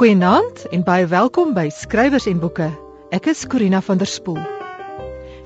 [0.00, 2.70] Goeienaand en baie welkom by Skrywers en Boeke.
[3.10, 4.59] Ek is Corina van der Spool.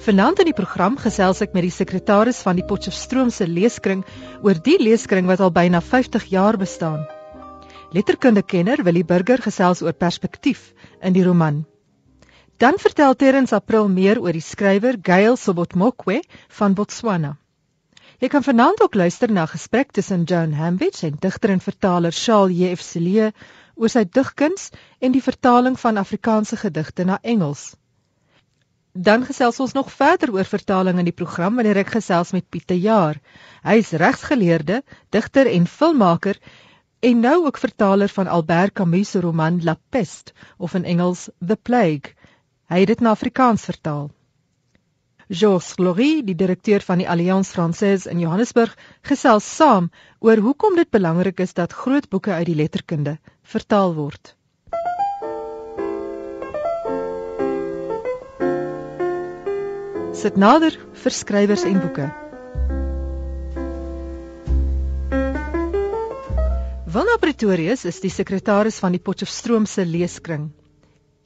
[0.05, 4.03] Vanaand in die program gesels ek met die sekretaris van die Potchefstroomse leeskring
[4.45, 7.07] oor die leeskring wat al byna 50 jaar bestaan.
[7.97, 10.67] Letterkundekenner Willie Burger gesels oor perspektief
[11.01, 11.63] in die roman.
[12.61, 16.19] Dan vertel Terrens April meer oor die skrywer Gail Sobotmokwe
[16.59, 17.39] van Botswana.
[18.21, 22.13] Jy kan vanaand ook luister na 'n gesprek tussen Joan Hambidge en digter en vertaler
[22.13, 22.83] Charles J.F.
[22.83, 23.33] Celie
[23.75, 24.69] oor sy digkuns
[25.01, 27.73] en die vertaling van Afrikaanse gedigte na Engels.
[28.95, 32.79] Dan gesels ons nog verder oor vertaling in die program wanneer ek gesels met Pieter
[32.79, 33.17] Jaar.
[33.67, 36.39] Hy is regsgeleerde, digter en filmmaker
[37.03, 41.57] en nou ook vertaler van Albert Camus se roman La Peste of in Engels The
[41.57, 42.15] Plague.
[42.71, 44.13] Hy het dit na Afrikaans vertaal.
[45.29, 50.91] Georges Glory, die direkteur van die Alliance Française in Johannesburg, gesels saam oor hoekom dit
[50.95, 54.37] belangrik is dat groot boeke uit die letterkunde vertaal word.
[60.15, 62.05] Sit nader vir skrywers en boeke.
[66.95, 70.53] Wilna Pretorius is die sekretaris van die Potchefstroomse leeskring.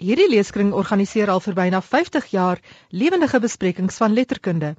[0.01, 4.73] Hierdie leeskring organiseer al vir byna 50 jaar lewendige besprekings van letterkunde.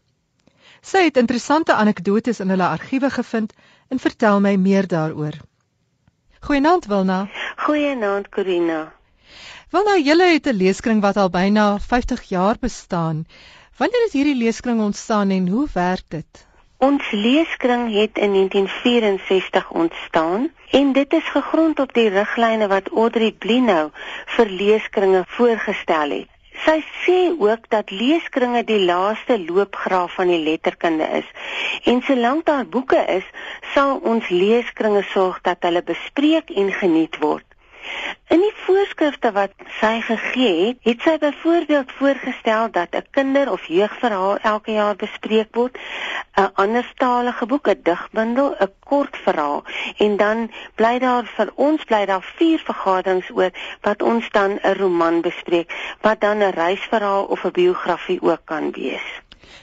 [0.82, 3.54] Sy het interessante anekdotes in hulle argiewe gevind
[3.94, 5.38] en vertel my meer daaroor.
[6.50, 7.28] Goeienaand Wilna.
[7.68, 8.88] Goeienaand Corina.
[9.70, 13.28] Wilna, julle het 'n leeskring wat al byna 50 jaar bestaan.
[13.80, 16.48] Wanneer het hierdie leeskring ontstaan en hoe werk dit?
[16.78, 23.32] Ons leeskring het in 1964 ontstaan en dit is gegrond op die riglyne wat Audrey
[23.32, 23.86] Blinou
[24.36, 26.28] vir leeskringe voorgestel het.
[26.66, 31.30] Sy sê ook dat leeskringe die laaste loopgraaf van die letterkunde is.
[31.84, 33.24] En solank daar boeke is,
[33.74, 37.49] sal ons leeskringe sorg dat hulle bespreek en geniet word.
[38.30, 43.66] In die voorskrifte wat sy gegee het, het sy byvoorbeeld voorgestel dat 'n kinder- of
[43.66, 45.78] jeugverhaal elke jaar bespreek word,
[46.38, 49.64] 'n anderstalige boek, 'n digbundel, 'n kort verhaal
[49.98, 53.52] en dan bly daar vir ons bly daar vier vergaderings oor
[53.82, 58.72] wat ons dan 'n roman bespreek, wat dan 'n reisverhaal of 'n biografie ook kan
[58.72, 59.10] wees.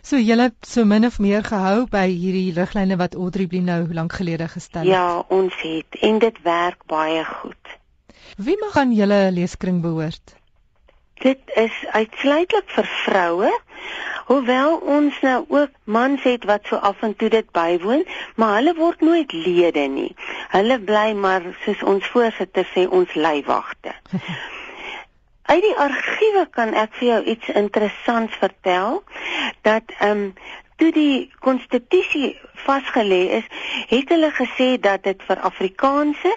[0.03, 4.49] So julle so min of meer gehou by hierdie riglyne wat Audrey Blinou lank gelede
[4.49, 4.91] gestel het.
[4.91, 7.77] Ja, ons het en dit werk baie goed.
[8.37, 10.35] Wie mag aan julle leeskring behoort?
[11.23, 13.53] Dit is uitsluitlik vir vroue.
[14.27, 18.03] Hoewel ons nou ook mans het wat so af en toe dit bywoon,
[18.35, 20.11] maar hulle word nooit lede nie.
[20.51, 23.95] Hulle bly maar soos ons voorsitter sê ons leiwagte.
[25.53, 29.03] Uit die argiewe kan ek vir jou iets interessants vertel
[29.63, 30.33] dat ehm um,
[30.77, 33.47] toe die konstitusie vasgelê is,
[33.89, 36.33] het hulle gesê dat dit vir Afrikaanse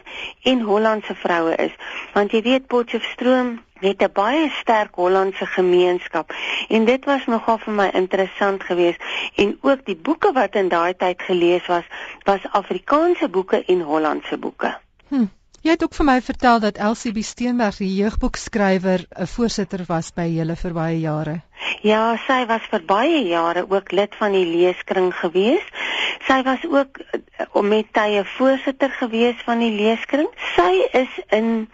[0.52, 1.74] en Hollandse vroue is.
[2.14, 6.34] Want jy weet Potchefstroom het 'n baie sterk Hollandse gemeenskap
[6.70, 9.00] en dit was nogal vir my interessant geweest
[9.36, 11.84] en ook die boeke wat in daai tyd gelees was,
[12.24, 14.78] was Afrikaanse boeke en Hollandse boeke.
[15.08, 15.26] Hm.
[15.62, 20.12] Jy het ook vir my vertel dat Elsie B Steenberg, die jeugboekskrywer, 'n voorsitter was
[20.12, 21.42] by julle vir baie jare.
[21.82, 25.64] Ja, sy was vir baie jare ook lid van die leeskring gewees.
[26.28, 27.00] Sy was ook
[27.56, 30.28] om eh, met tye voorsitter gewees van die leeskring.
[30.58, 31.70] Sy is in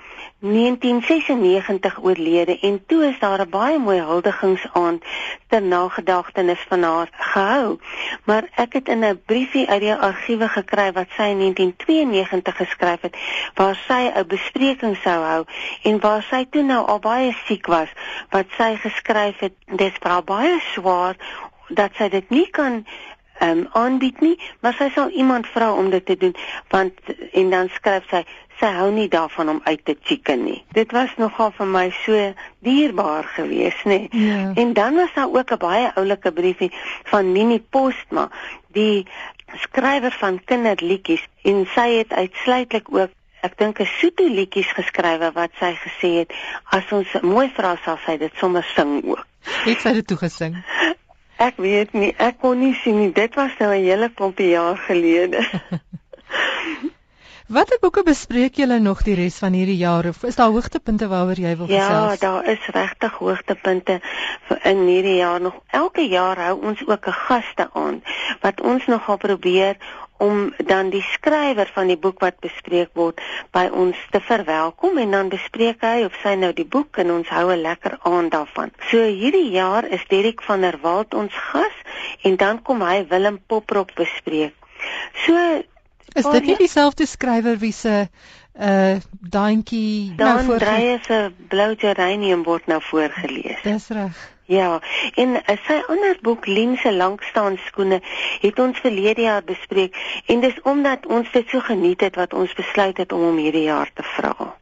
[0.51, 5.03] 1996 oorlede en toe is daar 'n baie mooi huldigingsaand
[5.47, 7.79] ter nagedagtenis van haar gehou.
[8.23, 13.01] Maar ek het in 'n briefie uit die argiewe gekry wat sy in 1992 geskryf
[13.01, 13.17] het
[13.53, 15.43] waar sy 'n bespreking sou hou
[15.81, 17.89] en waar sy toe nou al baie siek was
[18.29, 21.15] wat sy geskryf het dis baie swaar
[21.67, 22.85] dat sy dit nie kan
[23.39, 26.35] ehm um, aanbied nie, maar sy sal iemand vra om dit te doen
[26.71, 26.93] want
[27.31, 28.21] en dan skryf sy
[28.59, 30.63] sy hou nie daarvan om uit te chicken nie.
[30.71, 34.07] Dit was nogal vir my so dierbaar geweest, nê.
[34.11, 34.51] Ja.
[34.55, 36.71] En dan was daar ook 'n baie oulike briefie
[37.03, 38.29] van Minnie Postma,
[38.67, 39.07] die
[39.53, 43.11] skrywer van kinderliedjies en sy het uitsluitlik ook
[43.41, 47.97] ek dink 'n soete liedjies geskrywe wat sy gesê het as ons mooi vra sal
[48.05, 49.25] sy dit sommer sing ook.
[49.65, 50.55] Het sy dit toegesing?
[51.37, 53.11] Ek weet nie, ek kon nie sien nie.
[53.11, 55.43] Dit was nou 'n hele klompie jaar gelede.
[57.45, 61.37] Watter boeke bespreek julle nog die res van hierdie jaar of is daar hoogtepunte waaroor
[61.37, 62.15] jy wil ja, gesels?
[62.15, 63.99] Ja, daar is regtig hoogtepunte
[64.63, 65.59] in hierdie jaar nog.
[65.69, 68.01] Elke jaar hou ons ook 'n gaste aan
[68.41, 69.77] wat ons nogal probeer
[70.17, 73.21] om dan die skrywer van die boek wat bespreek word
[73.51, 77.29] by ons te verwelkom en dan bespreek hy of sy nou die boek en ons
[77.29, 78.71] hou 'n lekker aand daarvan.
[78.89, 81.77] So hierdie jaar is Derek van der Walt ons gas
[82.23, 84.53] en dan kom hy Willem Poprop bespreek.
[85.25, 85.61] So
[86.15, 88.07] is dit nie dieselfde skrywer wie se
[88.55, 93.61] uh daantjie nou voor Dan se Blue Geranium word nou voorgeles.
[93.63, 94.33] Dis reg.
[94.45, 94.79] Ja,
[95.15, 97.99] en uh, sy ander boek Lense langstaan skoene
[98.41, 102.53] het ons verlede jaar bespreek en dis omdat ons dit so geniet het wat ons
[102.53, 104.53] besluit het om hom hierdie jaar te vra.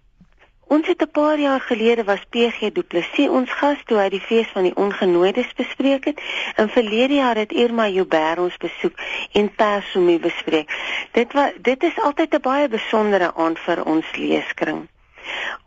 [0.73, 4.25] Ons het 'n paar jaar gelede was PG Du Plessis ons gas toe hy die
[4.29, 6.21] fees van die ongenooides bespreek het.
[6.55, 8.95] In verlede jaar het Irma Joubert ons besoek
[9.31, 10.73] en Persomie bespreek.
[11.11, 14.87] Dit was dit is altyd 'n baie besondere aand vir ons leeskring.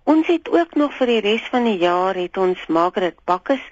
[0.04, 3.64] Ons het ook nog vir die res van die jaar het ons Margaret Bakkes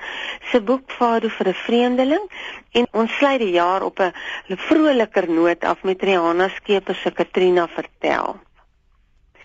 [0.50, 2.30] se boek Fado vir 'n vreemdeling
[2.70, 4.12] en ons sluit die jaar op 'n
[4.56, 8.36] vroliker noot af met Rihanna Skeepers se Katrina vertel.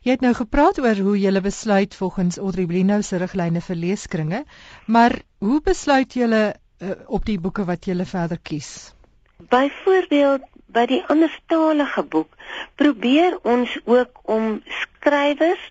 [0.10, 4.40] Jy het nou gepraat oor hoe jy besluit volgens Audrey Blinow se riglyne vir leeskringe,
[4.88, 5.14] maar
[5.46, 6.48] hoe besluit jy uh,
[7.06, 8.96] op die boeke wat jy verder kies?
[9.54, 12.34] Byvoorbeeld by die anderstalige boek
[12.82, 15.62] probeer ons ook om skrywers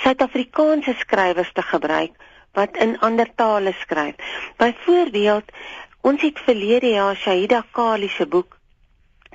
[0.00, 2.16] Suid-Afrikaanse skrywers te gebruik
[2.56, 4.16] wat in ander tale skryf.
[4.56, 5.52] Byvoorbeeld
[6.00, 8.55] ons het verlede jaar Shahida Kali se boek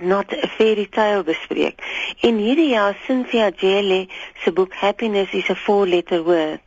[0.02, 1.82] not a fairy tale bespreek.
[2.22, 4.08] En hierdie jaar Cynthia Jelle
[4.44, 6.62] se boek Happiness is a four letter word.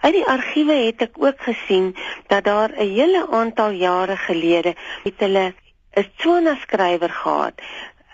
[0.00, 1.94] Uit die argiewe het ek ook gesien
[2.32, 4.74] dat daar 'n hele aantal jare gelede
[5.04, 5.54] het hulle
[5.96, 7.54] 'n Tswana skrywer gehad.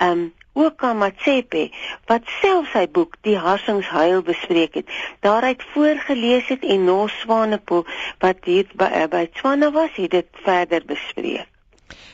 [0.00, 1.70] Um Oka Matsepe
[2.10, 4.90] wat self sy boek Die Harsingshuil bespreek het.
[5.20, 7.86] Daaruit voorgeles het en Nos Swanepoel
[8.18, 11.51] wat hier by, by Tswana was, het dit verder bespreek.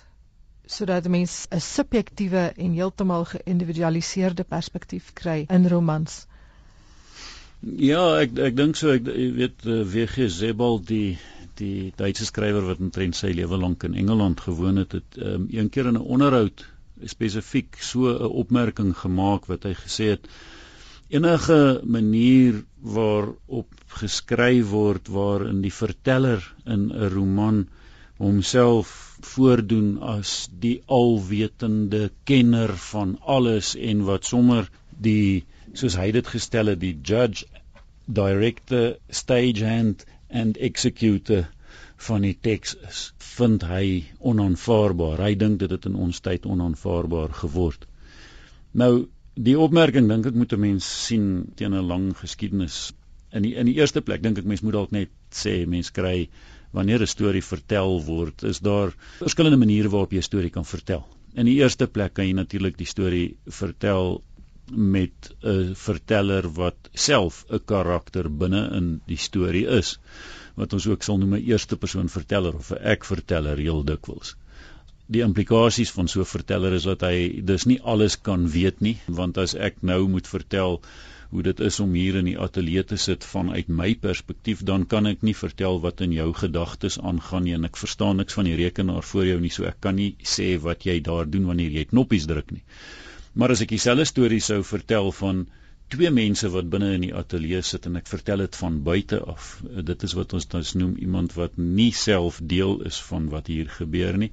[0.70, 6.26] sodat 'n mens 'n subjektiewe en heeltemal geïndividualiseerde perspektief kry in romans.
[7.60, 9.04] Ja, ek ek dink so ek
[9.40, 11.18] weet eh, WG Sebald die
[11.54, 15.68] die Duitse skrywer wat omtrent sy lewe lank in Engeland gewoon het, het um, een
[15.68, 16.66] keer in 'n onderhoud
[17.04, 20.30] spesifiek so 'n opmerking gemaak wat hy gesê het
[21.10, 22.62] enige manier
[22.96, 27.60] waarop geskryf word waarin die verteller in 'n roman
[28.20, 28.92] homself
[29.32, 34.70] voordoen as die alwetende kenner van alles en wat sommer
[35.08, 37.46] die soos hy dit gestel het die judge
[38.20, 40.04] director stagehand
[40.42, 41.48] and executor
[42.08, 43.00] van die teks is
[43.36, 43.86] vind hy
[44.32, 45.20] onaanvaarbaar.
[45.26, 47.86] Hy dink dit het in ons tyd onaanvaarbaar geword.
[48.72, 49.08] Nou
[49.40, 52.92] Die opmerking dink ek moet 'n mens sien teen 'n lang geskiedenis.
[53.32, 55.10] In die in die eerste plek dink ek mens moet dalk net
[55.42, 56.28] sê mens kry
[56.78, 58.92] wanneer 'n storie vertel word, is daar
[59.22, 61.06] verskillende maniere waarop jy 'n storie kan vertel.
[61.34, 64.22] In die eerste plek kan jy natuurlik die storie vertel
[64.70, 69.98] met 'n verteller wat self 'n karakter binne in die storie is
[70.56, 74.36] wat ons ook sal noem 'n eerste persoon verteller of 'n ek verteller heel dikwels.
[75.10, 78.96] Die implikasies van so 'n verteller is dat hy dis nie alles kan weet nie
[79.20, 80.80] want as ek nou moet vertel
[81.30, 85.06] hoe dit is om hier in die ateljee te sit vanuit my perspektief dan kan
[85.10, 88.56] ek nie vertel wat in jou gedagtes aangaan nie en ek verstaan niks van die
[88.60, 91.84] rekenaar voor jou nie so ek kan nie sê wat jy daar doen wanneer jy
[91.92, 92.64] knoppies druk nie.
[93.34, 95.46] Maar as ek dieselfde storie sou vertel van
[95.90, 99.62] twee mense wat binne in die ateljee sit en ek vertel dit van buite af.
[99.90, 103.68] Dit is wat ons dan noem iemand wat nie self deel is van wat hier
[103.68, 104.32] gebeur nie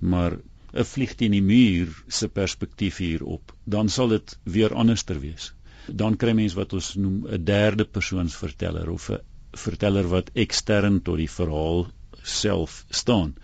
[0.00, 0.38] maar
[0.72, 3.52] 'n vlieg teen die muur se perspektief hierop.
[3.64, 5.52] Dan sal dit weer anderster wees.
[5.86, 9.20] Dan kry mens wat ons noem 'n derde persoons verteller of 'n
[9.52, 11.88] verteller wat ekstern tot die verhaal
[12.22, 13.34] self staan.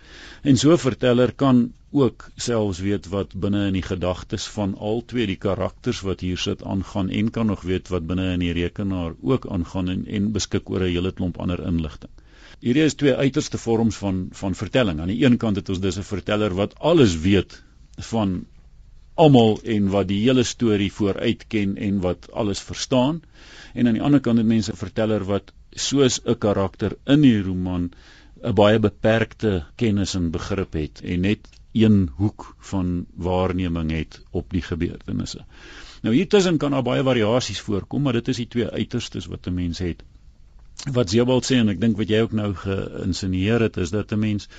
[0.43, 5.03] En so 'n verteller kan ook selfs weet wat binne in die gedagtes van al
[5.05, 8.51] twee die karakters wat hier sit aangaan en kan nog weet wat binne in die
[8.51, 12.11] rekenaar ook aangaan en, en beskik oor 'n hele klomp ander inligting.
[12.59, 14.99] Hierdie is twee uiterste vorms van van vertelling.
[14.99, 17.63] Aan die een kant het ons dis 'n verteller wat alles weet
[18.09, 18.45] van
[19.15, 23.21] almal en wat die hele storie vooruit ken en wat alles verstaan.
[23.73, 27.41] En aan die ander kant het mense 'n verteller wat soos 'n karakter in die
[27.41, 27.91] roman
[28.43, 31.47] 'n baie beperkte kennis en begrip het en net
[31.83, 35.45] een hoek van waarneming het op die gebeurtenisse.
[36.01, 39.47] Nou hier tussen kan daar baie variasies voorkom, maar dit is die twee uiterstes wat
[39.47, 40.03] 'n mens het.
[40.93, 44.19] Wat Sebald sê en ek dink wat jy ook nou geïnsinieer het is dat 'n
[44.19, 44.49] mens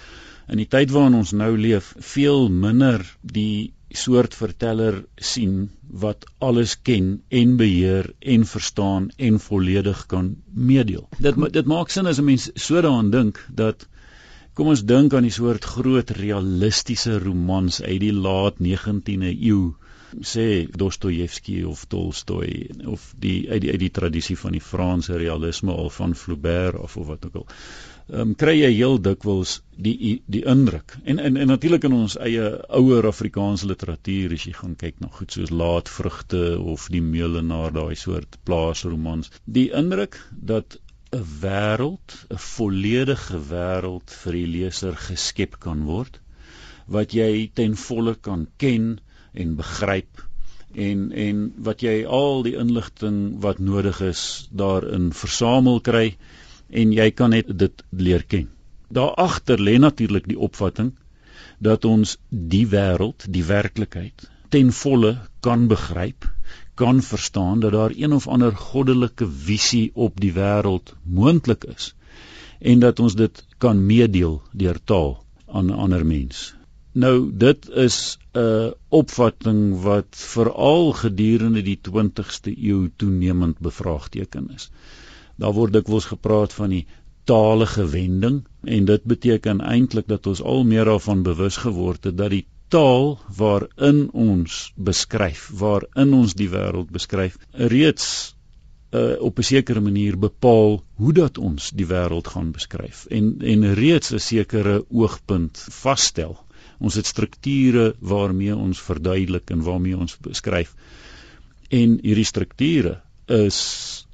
[0.49, 6.75] in die tyd waarin ons nou leef veel minder die soort verteller sien wat alles
[6.83, 11.09] ken en beheer en verstaan en volledig kan meedeel.
[11.19, 13.89] Dit dit maak sin as 'n mens so daaraan dink dat
[14.59, 19.61] kom ons dink aan die soort groot realistiese romans uit die laat 19de eeu
[20.31, 25.73] sê Dostojewski of Tolstoy of die uit die uit die tradisie van die Franse realisme
[25.73, 27.47] al van Flaubert of of wat ook al
[28.09, 30.97] um, kry jy heel dikwels die die indruk.
[31.05, 32.51] En en, en natuurlik in ons eie
[32.81, 37.95] ouer Afrikaanse literatuur as jy gaan kyk na goed soos Laatvrugte of Die Meulenaar, daai
[37.95, 40.81] soort plaasromans, die indruk dat
[41.17, 46.21] 'n wêreld, 'n volledige wêreld vir die leser geskep kan word
[46.97, 49.01] wat jy ten volle kan ken
[49.33, 50.23] en begryp
[50.75, 54.23] en en wat jy al die inligting wat nodig is
[54.63, 56.07] daarin versamel kry
[56.83, 58.49] en jy kan net dit leer ken.
[58.89, 60.93] Daar agter lê natuurlik die opvatting
[61.59, 66.25] dat ons die wêreld, die werklikheid ten volle kan begryp,
[66.79, 71.95] kan verstaan dat daar een of ander goddelike visie op die wêreld moontlik is
[72.59, 75.13] en dat ons dit kan meedeel deur taal
[75.47, 76.55] aan 'n ander mens.
[76.93, 84.71] Nou dit is 'n opvatting wat veral gedurende die 20ste eeu toenemend bevraagteken is.
[85.37, 86.87] Daar word dikwels gepraat van die
[87.25, 92.31] talige wending en dit beteken eintlik dat ons al meer daarvan bewus geword het dat
[92.31, 98.35] die taal waarin ons beskryf, waarin ons die wêreld beskryf, reeds
[98.91, 103.75] uh, op 'n sekere manier bepaal hoe dat ons die wêreld gaan beskryf en en
[103.75, 106.37] reeds 'n sekere oogpunt vasstel.
[106.79, 110.75] Ons het strukture waarmee ons verduidelik en waarmee ons beskryf.
[111.69, 114.07] En hierdie strukture is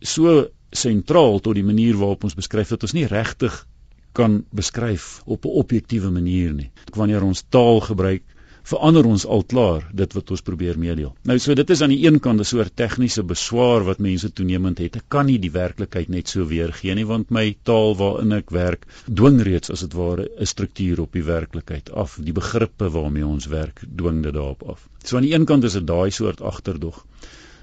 [0.00, 3.66] so sentraal tot die manier waarop ons beskryf dat ons nie regtig
[4.12, 6.70] kan beskryf op 'n objektiewe manier nie.
[6.94, 8.22] Wanneer ons taal gebruik,
[8.62, 11.10] verander ons al klaar dit wat ons probeer meedeel.
[11.26, 14.78] Nou so dit is aan die een kant 'n soort tegniese beswaar wat mense toenemend
[14.78, 14.96] het.
[14.96, 18.86] Ek kan nie die werklikheid net so weergee nie want my taal waarin ek werk
[19.06, 22.18] dwing reeds as dit ware 'n struktuur op die werklikheid af.
[22.20, 24.88] Die begrippe waarmee ons werk dwing dit daarop af.
[25.04, 27.06] So aan die een kant is dit daai soort agterdog.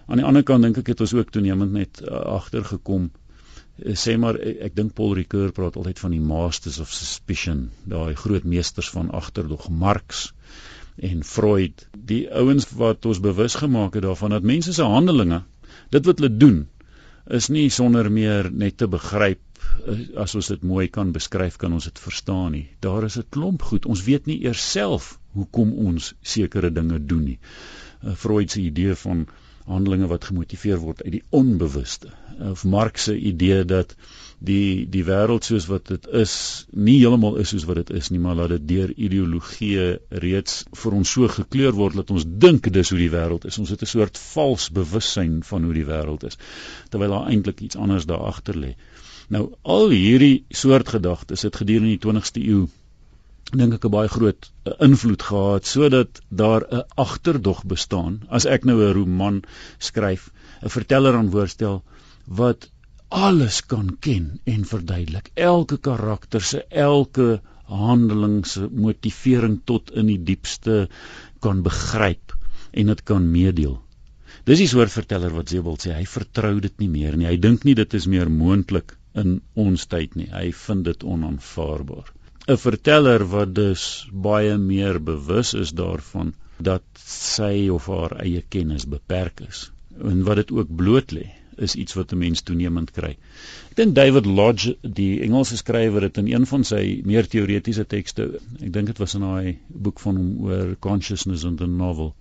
[0.08, 3.12] Aan die ander kant dink ek het ons ook toenemend net uh, agtergekom
[4.00, 8.16] sê maar ek, ek dink Paul Ricoeur praat altyd van die masters of suspicion, daai
[8.16, 10.30] groot meesters van agterdog, Marx
[10.98, 15.44] en Freud, die ouens wat ons bewus gemaak het daarvan dat mense se handelinge,
[15.96, 16.60] dit wat hulle doen,
[17.30, 19.42] is nie sonder meer net te begryp
[19.86, 22.66] uh, as ons dit mooi kan beskryf kan ons dit verstaan nie.
[22.82, 23.86] Daar is 'n klomp goed.
[23.86, 27.40] Ons weet nie eers self hoekom ons sekere dinge doen nie.
[28.16, 29.28] Freud se idee van
[29.70, 32.12] handelinge wat gemotiveer word uit die onbewuste.
[32.52, 33.96] Of Marx se idee dat
[34.40, 36.34] die die wêreld soos wat dit is
[36.72, 40.96] nie heeltemal is soos wat dit is nie maar dat dit deur ideologie reeds vir
[41.02, 43.60] ons so gekleur word dat ons dink dis hoe die wêreld is.
[43.60, 46.40] Ons het 'n soort vals bewussyn van hoe die wêreld is
[46.90, 48.76] terwyl daar eintlik iets anders daar agter lê.
[49.30, 52.68] Nou al hierdie soort gedagtes het gedurende die 20ste eeu
[53.58, 58.66] dink ek 'n baie groot uh, invloed gehad sodat daar 'n agterdog bestaan as ek
[58.66, 59.42] nou 'n roman
[59.80, 60.30] skryf,
[60.64, 61.84] 'n verteller aan voorstel
[62.28, 62.70] wat
[63.10, 65.32] alles kan ken en verduidelik.
[65.34, 70.90] Elke karakter se elke handeling se motivering tot in die diepste
[71.42, 72.36] kan begryp
[72.72, 73.80] en dit kan meedeel.
[74.46, 77.28] Dis die soort verteller wat Sebald sê, hy vertrou dit nie meer nie.
[77.30, 80.30] Hy dink nie dit is meer moontlik in ons tyd nie.
[80.30, 82.14] Hy vind dit onaanvaarbaar.
[82.50, 83.82] 'n Verteller wat dus
[84.28, 86.34] baie meer bewus is daarvan
[86.70, 89.60] dat sy of haar eie kennis beperk is
[90.12, 91.28] en wat dit ook bloot lê
[91.68, 93.12] is iets wat 'n mens toenemend kry.
[93.70, 98.40] Ek dink David Lodge, die Engelse skrywer, het in een van sy meer teoretiese tekste,
[98.62, 102.16] ek dink dit was in daai boek van hom oor consciousness in the novel,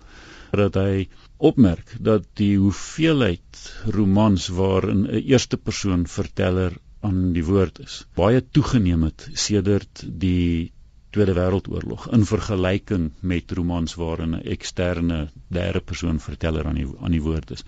[0.52, 1.08] dat hy
[1.38, 3.64] opmerk dat die hoeveelheid
[3.96, 10.72] romans waarin 'n eerste persoon verteller aan die woord is baie toegeneem het sedert die
[11.16, 15.20] Tweede Wêreldoorlog in vergelyking met romans waarin 'n eksterne
[15.58, 17.64] derde persoon verteller aan die aan die woord is.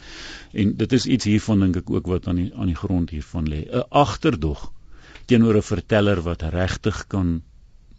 [0.53, 3.49] En dit is iets hiervan dink ek ook wat aan die aan die grond hiervan
[3.49, 3.61] lê.
[3.65, 4.73] 'n Agterdog
[5.25, 7.43] teenoor 'n verteller wat regtig kan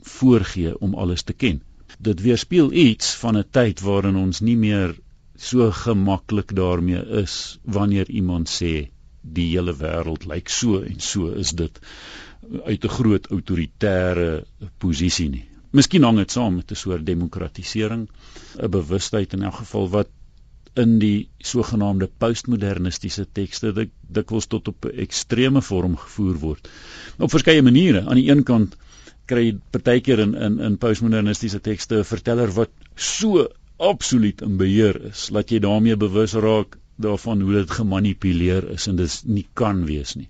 [0.01, 1.61] voorgee om alles te ken.
[1.97, 4.95] Dit weerspieël iets van 'n tyd waarin ons nie meer
[5.35, 11.51] so gemaklik daarmee is wanneer iemand sê die hele wêreld lyk so en so is
[11.51, 11.79] dit
[12.65, 14.45] uit 'n groot autoritaire
[14.77, 15.45] posisie nie.
[15.71, 18.09] Miskien hang dit saam met 'n soort demokratisering,
[18.59, 20.09] 'n bewustheid in elk geval wat
[20.75, 26.69] in die sogenaamde postmodernistiese tekste dik dikwels tot op 'n ekstreme vorm gevoer word.
[27.17, 28.05] Op verskeie maniere.
[28.05, 28.77] Aan die een kant
[29.25, 33.47] kry jy partykeer in in in postmodernistiese tekste 'n verteller wat so
[33.77, 38.95] absoluut in beheer is dat jy daarmee bewus raak daarvan hoe dit gemanipuleer is en
[38.95, 40.29] dit nie kan wees nie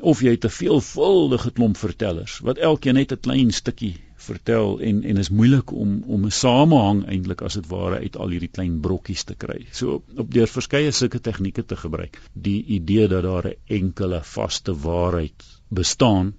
[0.00, 5.02] of jy het 'n veelvuldige klomp vertellers wat elkeen net 'n klein stukkie vertel en
[5.04, 8.80] en is moeilik om om 'n samehang eintlik as dit ware uit al hierdie klein
[8.80, 9.66] brokkies te kry.
[9.72, 12.20] So op, deur verskeie sulke tegnieke te gebruik.
[12.32, 16.34] Die idee dat daar 'n enkele vaste waarheid bestaan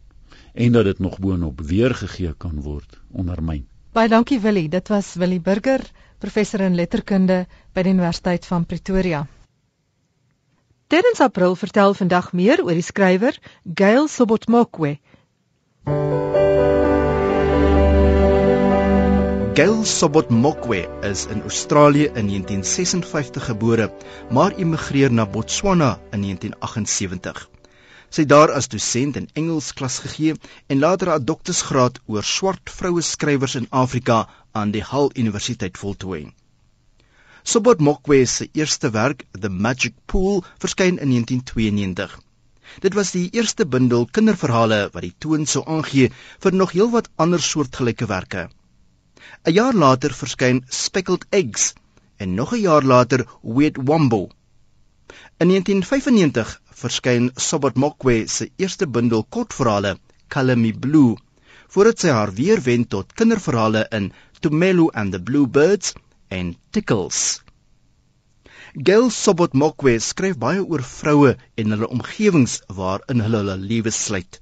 [0.54, 3.66] en dat dit nog boonop weergegee kan word ondermyn.
[3.94, 4.70] Baie dankie Willie.
[4.70, 5.82] Dit was Willie Burger,
[6.18, 9.28] professor in letterkunde by die Universiteit van Pretoria.
[10.92, 13.38] Terrence April vertel vandag meer oor die skrywer
[13.80, 14.90] Gail Sobotmokwe.
[19.60, 23.88] Gail Sobotmokwe is in Australië in 1956 gebore,
[24.36, 27.40] maar immigreer na Botswana in 1978.
[28.10, 30.36] Sy het daar as dosent in Engels klas gegee
[30.68, 36.26] en later 'n doktorsgraad oor swart vroue skrywers in Afrika aan die Hull Universiteit voltooi.
[37.44, 42.20] Sobot Mokwe se eerste werk, The Magic Pool, verskyn in 1992.
[42.80, 46.12] Dit was die eerste bundel kinderverhale wat die toon sou aangee
[46.44, 48.44] vir nog heelwat ander soortgelyke werke.
[49.48, 51.74] 'n Jaar later verskyn Speckled Eggs
[52.18, 54.22] en nog 'n jaar later Weird Wombo.
[55.42, 59.98] In 1995 verskyn Sobot Mokwe se eerste bundel kortverhale,
[60.30, 61.18] Color Me Blue,
[61.74, 65.96] voordat sy haar weer wend tot kinderverhale in Tumelo and the Bluebirds
[66.32, 67.42] en Tickles.
[68.88, 74.40] Gail Sobotmokwe skryf baie oor vroue en hulle omgewings waarin hulle hulle lewe sluit.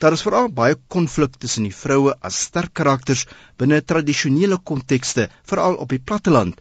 [0.00, 3.26] Daar is veral baie konflik tussen die vroue as sterk karakters
[3.60, 6.56] binne tradisionele kontekste, veral op die platteland,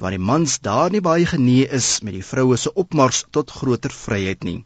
[0.00, 3.92] waar die mans daar nie baie genee is met die vroue se opmars tot groter
[3.92, 4.60] vryheid nie.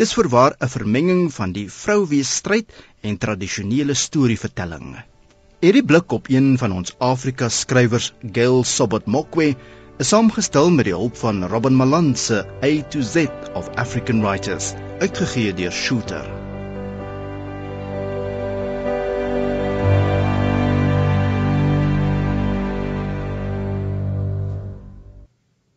[0.00, 4.96] Dis verwaar 'n vermenging van die vrou wees stryd en tradisionele storievertelling.
[5.64, 9.54] Hierdie blik op een van ons Afrika skrywers, Gail Sobot Mokwe,
[9.96, 13.24] is saamgestel met die hulp van Robin Malan se A to Z
[13.56, 16.28] of African Writers, uitgegee deur Shooter.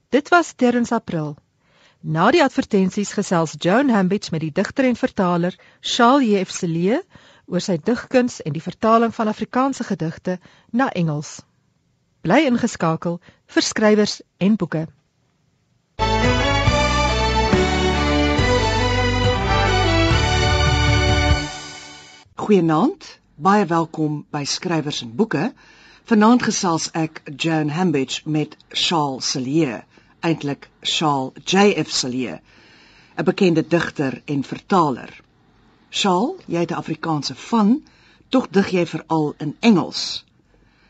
[0.10, 1.38] Dit was Terrens April.
[2.02, 6.52] Na die advertensies gesels Joan Hambidge met die digter en vertaler Shaal J.F.
[6.52, 7.00] Celie
[7.50, 10.38] oor sy digkuns en die vertaling van Afrikaanse gedigte
[10.72, 11.40] na Engels.
[12.22, 13.18] Bly ingeskakel
[13.50, 14.86] vir skrywers en boeke.
[22.40, 25.50] Goeienaand, baie welkom by Skrywers en Boeke.
[26.10, 29.82] Vanaand gesels ek Joan Hambidge met Charles Celie,
[30.26, 31.92] eintlik Charles J.F.
[31.94, 32.40] Celie,
[33.18, 35.12] 'n bekende digter en vertaler.
[35.90, 37.84] Shaal, jy het 'n Afrikaanse van,
[38.30, 40.26] tog dig jy veral in Engels.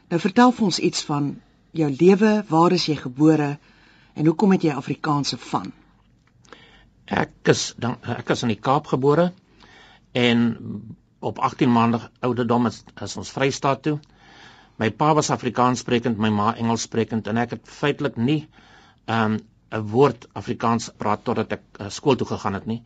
[0.09, 3.57] Nou vertel vir ons iets van jou lewe, waar is jy gebore
[4.13, 5.71] en hoekom het jy Afrikaanse van?
[7.05, 9.31] Ek is dan ek is in die Kaap gebore
[10.11, 10.41] en
[11.19, 13.99] op 18 maande ouderdom is, is ons Vrystaat toe.
[14.79, 18.47] My pa was Afrikaans sprekend, my ma Engels sprekend en ek het feitelik nie
[19.05, 22.81] ehm, 'n um, woord Afrikaans praat totdat ek uh, skool toe gegaan het nie.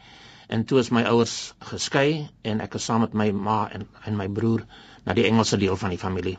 [0.53, 1.35] En toe is my ouers
[1.71, 4.65] geskei en ek is saam met my ma en en my broer
[5.05, 6.37] na die Engelse deel van die familie.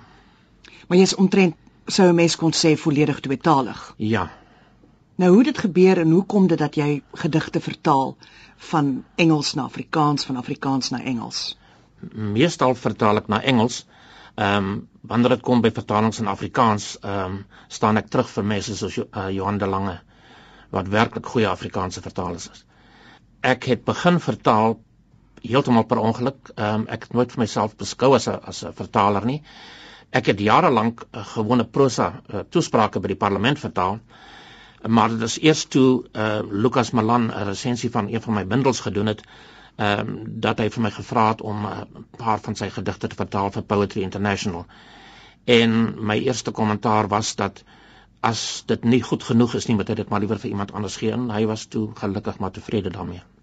[0.89, 1.57] Maar jy's omtrent
[1.97, 3.81] sou 'n mens kon sê volledig tweetalig.
[3.97, 4.31] Ja.
[5.17, 8.17] Nou hoe dit gebeur en hoe kom dit dat jy gedigte vertaal
[8.71, 11.59] van Engels na Afrikaans, van Afrikaans na Engels?
[12.13, 13.87] Meestal vertaal ek na Engels.
[14.35, 18.45] Ehm um, wanneer dit kom by vertalings in Afrikaans, ehm um, staan ek terug vir
[18.45, 20.01] mense soos uh, Johan de Lange
[20.71, 22.65] wat werklik goeie Afrikaanse vertalers is.
[23.45, 24.79] Ek het begin vertaal
[25.45, 26.51] heeltemal per ongeluk.
[26.55, 29.43] Ehm um, ek het nooit vir myself beskou as 'n as 'n vertaler nie.
[30.11, 33.99] Ek het jare lank uh, gewone prosa uh, toesprake by die parlement vertaal.
[34.87, 38.81] Maar dit is eers toe uh, Lucas Malan 'n resensie van een van my bundels
[38.81, 39.23] gedoen het,
[39.77, 43.09] ehm um, dat hy vir my gevra het om 'n uh, paar van sy gedigte
[43.09, 44.67] te vertaal vir Poetry International.
[45.45, 47.65] En my eerste kommentaar was dat
[48.21, 50.97] as dit nie goed genoeg is nie, moet hy dit maar liewer vir iemand anders
[50.97, 53.34] gee en hy was toe gelukkig maar tevrede daarmee.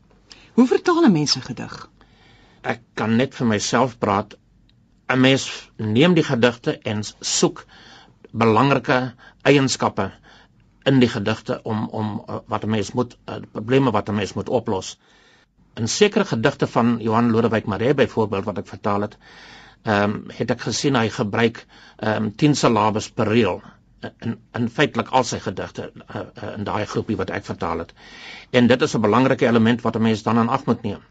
[0.54, 1.90] Hoe vertaal 'n mens 'n gedig?
[2.62, 4.36] Ek kan net vir myself praat.
[5.10, 5.46] 'n Mens
[5.78, 7.66] neem die gedigte en soek
[8.32, 10.12] belangrike eienskappe
[10.84, 14.34] in die gedigte om om uh, wat 'n mens moet uh, probleme wat 'n mens
[14.34, 14.98] moet oplos.
[15.76, 19.18] In sekere gedigte van Johan Lodewyk Maree byvoorbeeld wat ek vertaal het,
[19.84, 21.66] ehm um, het ek gesien hy gebruik
[21.98, 23.62] ehm um, 10 silabes per reël
[24.26, 26.22] in in feitelik al sy gedigte uh,
[26.56, 27.94] in daai groepie wat ek vertaal het.
[28.52, 31.02] En dit is 'n belangrike element wat 'n mens dan in ag moet neem.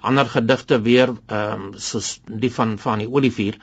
[0.00, 3.58] Ander gedigte weer ehm um, soos die van van die Olivier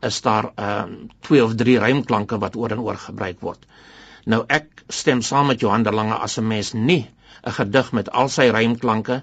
[0.00, 3.66] is daar ehm um, twee of drie rymklanke wat oor en oor gebruik word.
[4.24, 7.10] Nou ek stem saam met Johan de Lange as 'n mens nie
[7.46, 9.22] 'n gedig met al sy rymklanke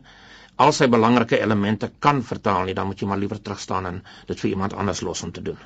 [0.59, 4.01] al sy belangrike elemente kan vertaal nie, dan moet jy maar liewer terug staan en
[4.27, 5.57] dit vir iemand anders los om te doen.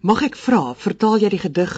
[0.00, 1.72] Mag ek vra, vertaal jy die gedig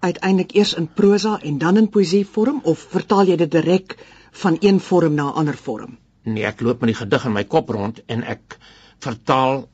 [0.00, 3.96] uiteindelik eers in prosa en dan in poesie vorm of vertaal jy dit direk
[4.42, 5.98] van een vorm na 'n ander vorm?
[6.22, 8.58] Nee, ek loop met die gedig in my kop rond en ek
[8.98, 9.68] vertaal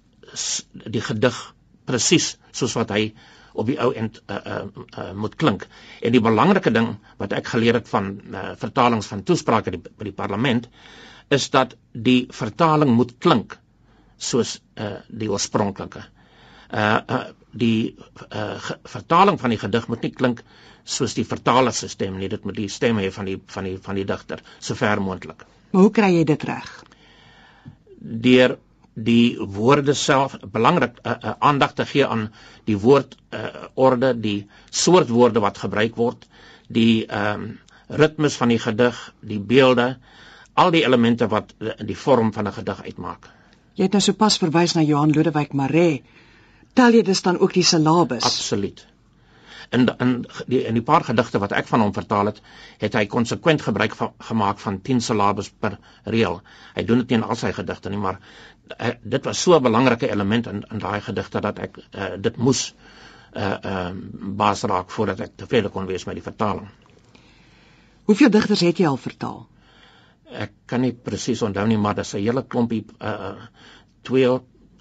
[0.71, 3.15] die gedig presies soos wat hy
[3.55, 4.63] op die ou end uh, uh,
[4.99, 5.67] uh, moet klink.
[6.03, 10.17] En die belangrike ding wat ek geleer het van uh, vertalings van toesprake by die
[10.17, 10.69] parlement
[11.29, 13.59] is dat die vertaling moet klink
[14.19, 16.05] soos uh, die oorspronklike.
[16.73, 17.25] Uh, uh
[17.55, 17.95] die
[18.35, 18.59] uh,
[18.91, 20.43] vertaling van die gedig moet nie klink
[20.85, 22.29] soos die vertaler se stem nie.
[22.29, 25.47] Dit moet die stem hê van die van die van die digter sover moontlik.
[25.73, 26.71] Maar hoe kry jy dit reg?
[27.99, 28.59] Deur
[28.95, 32.29] die woorde self belangrik uh, uh, aandag te gee aan
[32.69, 36.29] die woord uh, orde die soort woorde wat gebruik word
[36.69, 37.53] die ehm um,
[37.85, 39.99] ritmes van die gedig die beelde
[40.55, 41.51] al die elemente wat
[41.85, 43.29] die vorm van 'n gedig uitmaak.
[43.75, 46.03] Jy het nou sopas verwys na Johan Lodewyk Maree
[46.75, 48.25] tel jy dus dan ook die silabes?
[48.25, 48.87] Absoluut.
[49.75, 50.13] In in
[50.47, 52.41] die in die paar gedigte wat ek van hom vertaal het,
[52.79, 56.41] het hy konsekwent gebruik van gemaak van 10 silabes per reël.
[56.75, 58.21] Hy doen dit nie in al sy gedigte nie, maar
[58.79, 62.37] uh, dit was so 'n belangrike element in in daai gedigte dat ek uh, dit
[62.37, 62.75] moes
[63.35, 66.69] uh ehm uh, baas raak voordat ek tevrede kon wees met die vertaling.
[68.05, 69.47] Hoeveel digters het jy al vertaal?
[70.31, 73.35] Ek kan nie presies onthou nie, maar dis 'n hele klompie uh
[74.03, 74.29] twee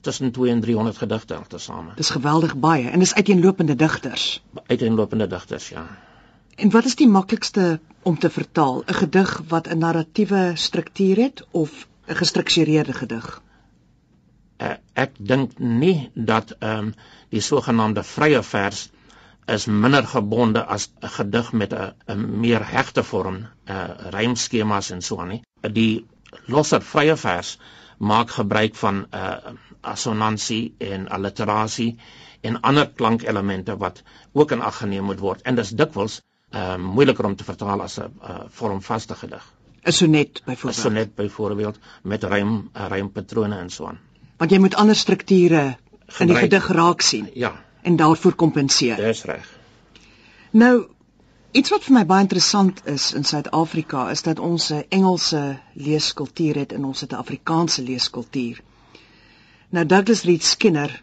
[0.04, 1.94] tussen 2 en 300 gedigte altesaame.
[1.96, 4.26] Dis geweldig baie en dis uiteenlopende digters.
[4.68, 5.86] Uiteenlopende digters, ja.
[6.56, 8.84] En wat is die maklikste om te vertaal?
[8.86, 13.42] 'n Gedig wat 'n narratiewe struktuur het of 'n gestruktureerde gedig?
[14.62, 16.94] Uh, ek dink nie dat ehm um,
[17.30, 18.90] die sogenaamde vrye vers
[19.46, 25.02] is minder gebonde as 'n gedig met 'n 'n meer hegte vorm, uh rymskemas en
[25.02, 25.42] so aan nie.
[25.62, 26.06] Die
[26.46, 27.58] losser vrye vers
[27.98, 29.36] maak gebruik van uh
[29.84, 31.98] assonansie en alliterasie
[32.42, 36.22] en ander klankelemente wat ook in ag geneem moet word en dit is dikwels
[36.56, 39.44] uh moeiliker om te vertaal as 'n uh, vormvaste gedig.
[39.84, 40.78] 'n Sonnet byvoorbeeld.
[40.78, 44.00] 'n Sonnet byvoorbeeld met rym uh, rympatrone en so aan.
[44.38, 45.78] Want jy moet ander strukture
[46.20, 47.30] in die gedig raak sien.
[47.34, 47.54] Ja.
[47.82, 48.96] En daarvoor kompenseer.
[48.96, 49.50] Dis reg.
[50.52, 50.88] Nou
[51.54, 55.42] Iets wat vir my baie interessant is in Suid-Afrika is dat ons 'n Engelse
[55.88, 58.62] leeskultuur het en ons het 'n Afrikaanse leeskultuur.
[59.70, 61.02] Nou Douglas Reed Skinner,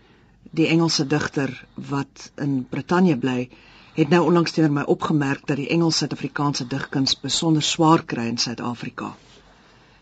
[0.51, 3.49] die Engelse digter wat in Brittanje bly,
[3.95, 9.15] het nou onlangs teenoor my opgemerk dat die Engels-Suid-Afrikaanse digkuns besonder swaar kry in Suid-Afrika.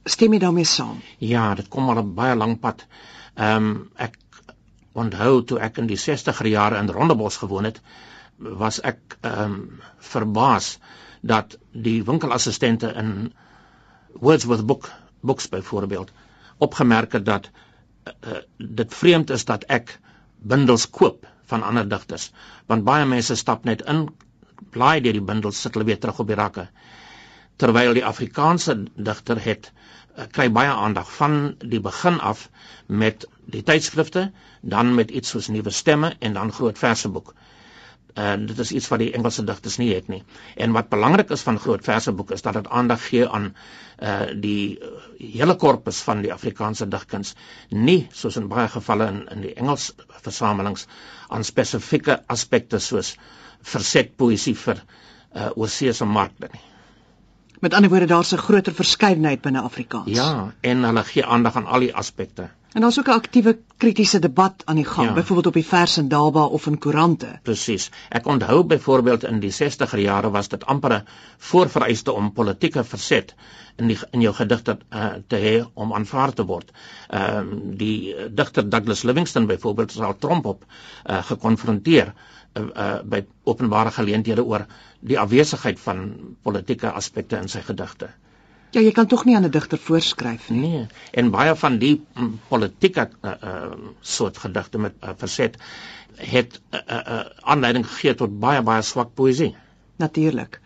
[0.05, 1.03] Stem jy daarmee saam?
[1.19, 2.87] Ja, dit kom al 'n baie lang pad.
[3.35, 4.17] Ehm um, ek
[4.93, 7.81] onthou toe ek in die 60er jare in Rondebos gewoon het,
[8.39, 10.79] was ek ehm um, verbaas
[11.21, 13.33] dat die winkelassistente in
[14.13, 16.13] Wordsworth Book Books byvoorbeeld
[16.59, 17.51] opgemerk het dat
[18.27, 19.99] uh, dit vreemd is dat ek
[20.39, 22.31] bundels koop van ander digters.
[22.67, 24.07] Want baie mense stap net in
[24.71, 26.69] blaai deur die bundels sit hulle weer terug op die rakke.
[27.57, 32.49] Terwyl die Afrikaanse digter het uh, kry baie aandag van die begin af
[32.87, 34.31] met die tydskrifte
[34.63, 37.35] dan met iets soos nuwe stemme en dan groot verseboek
[38.19, 40.23] en dit is iets wat die Engelse digters nie het nie.
[40.57, 43.53] En wat belangrik is van groot verseboeke is dat dit aandag gee aan
[44.03, 44.79] uh die
[45.19, 47.35] hele korpus van die Afrikaanse digkuns,
[47.71, 50.87] nie soos in baie gevalle in in die Engels versamelings
[51.29, 53.15] aan spesifieke aspekte soos
[53.75, 54.83] verset poësie vir
[55.35, 56.65] uh oorsese markte nie.
[57.61, 60.11] Met ander woorde daar's 'n groter verskeidenheid binne Afrikaans.
[60.11, 62.51] Ja, en hulle gee aandag aan al die aspekte.
[62.73, 65.15] En daar's ook 'n aktiewe kritiese debat aan die gang, ja.
[65.15, 67.39] byvoorbeeld op die vers en daba of in koerante.
[67.43, 67.91] Presies.
[68.09, 71.07] Ek onthou byvoorbeeld in die 60er jare was dit amper 'n
[71.39, 73.35] voorvereiste om politieke verset
[73.77, 76.71] in die in jou gedigte uh, te hê om aanvaar te word.
[77.09, 83.01] Ehm uh, die digter Douglas Livingstone byvoorbeeld het al Trump op uh, gekonfronteer uh, uh,
[83.05, 84.67] by openbare geleenthede oor
[85.01, 88.09] die afwesigheid van politieke aspekte in sy gedigte.
[88.71, 90.61] Ja, jy kan tog nie aan 'n digter voorskryf nie.
[90.61, 90.87] Nee.
[91.11, 95.57] En baie van die mm, politieke uh, uh, soort gedigte met uh, verset
[96.17, 99.55] het 'n uh, uh, aanleiding gegee tot baie baie swak poësie.
[99.97, 100.61] Natuurlik.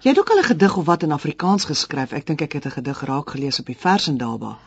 [0.00, 2.12] Jy het ook al 'n gedig of wat in Afrikaans geskryf.
[2.12, 4.58] Ek dink ek het 'n gedig raak gelees op die Versendaba.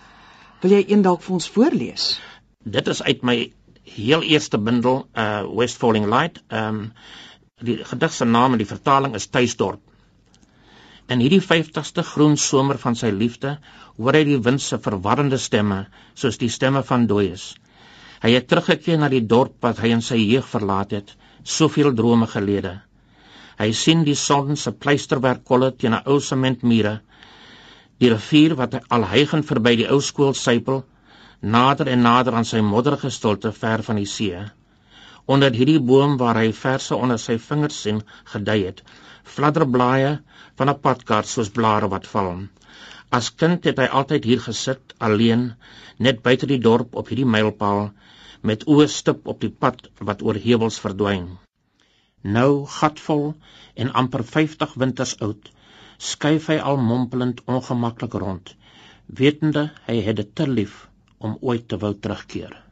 [0.62, 2.22] Wil jy een dalk vir ons voorlees?
[2.64, 6.44] Dit is uit my heel eerste bundel, uh West Falling Light.
[6.48, 6.94] Ehm um,
[7.64, 9.82] die gedig se naam en die vertaling is Tuisdorp.
[11.12, 13.58] In hierdie 50ste groen somer van sy liefde,
[13.98, 15.86] hoor hy die wind se verwarrende stemme,
[16.16, 17.50] soos die stemme van dooies.
[18.24, 21.12] Hy het teruggekeer na die dorp wat hy in sy jeug verlaat het,
[21.44, 22.78] soveel drome gelede.
[23.60, 26.96] Hy sien die son se pleisterwerk kolle teen 'n ou sementmure,
[28.00, 30.84] die rivier wat al hygend verby die ou skool sypel,
[31.42, 34.40] nader en nader aan sy modderige stilte ver van die see.
[35.26, 38.82] Onder hierdie boom waar hy verse onder sy vingers sien gedei het,
[39.36, 40.18] fladderblaaie
[40.60, 42.32] van 'n padkaart soos blare wat val.
[43.20, 45.54] As kind het hy altyd hier gesit, alleen,
[45.98, 47.92] net buite die dorp op hierdie mylpaal,
[48.42, 51.30] met oë stip op die pad wat oor heuwels verdwyn.
[52.24, 53.26] Nou, gatvol
[53.76, 55.52] en amper 50 winters oud,
[56.00, 58.56] skuif hy al mompelend ongemaklik rond,
[59.08, 60.88] wetende hy het dit te lief
[61.20, 62.63] om ooit te wou terugkeer.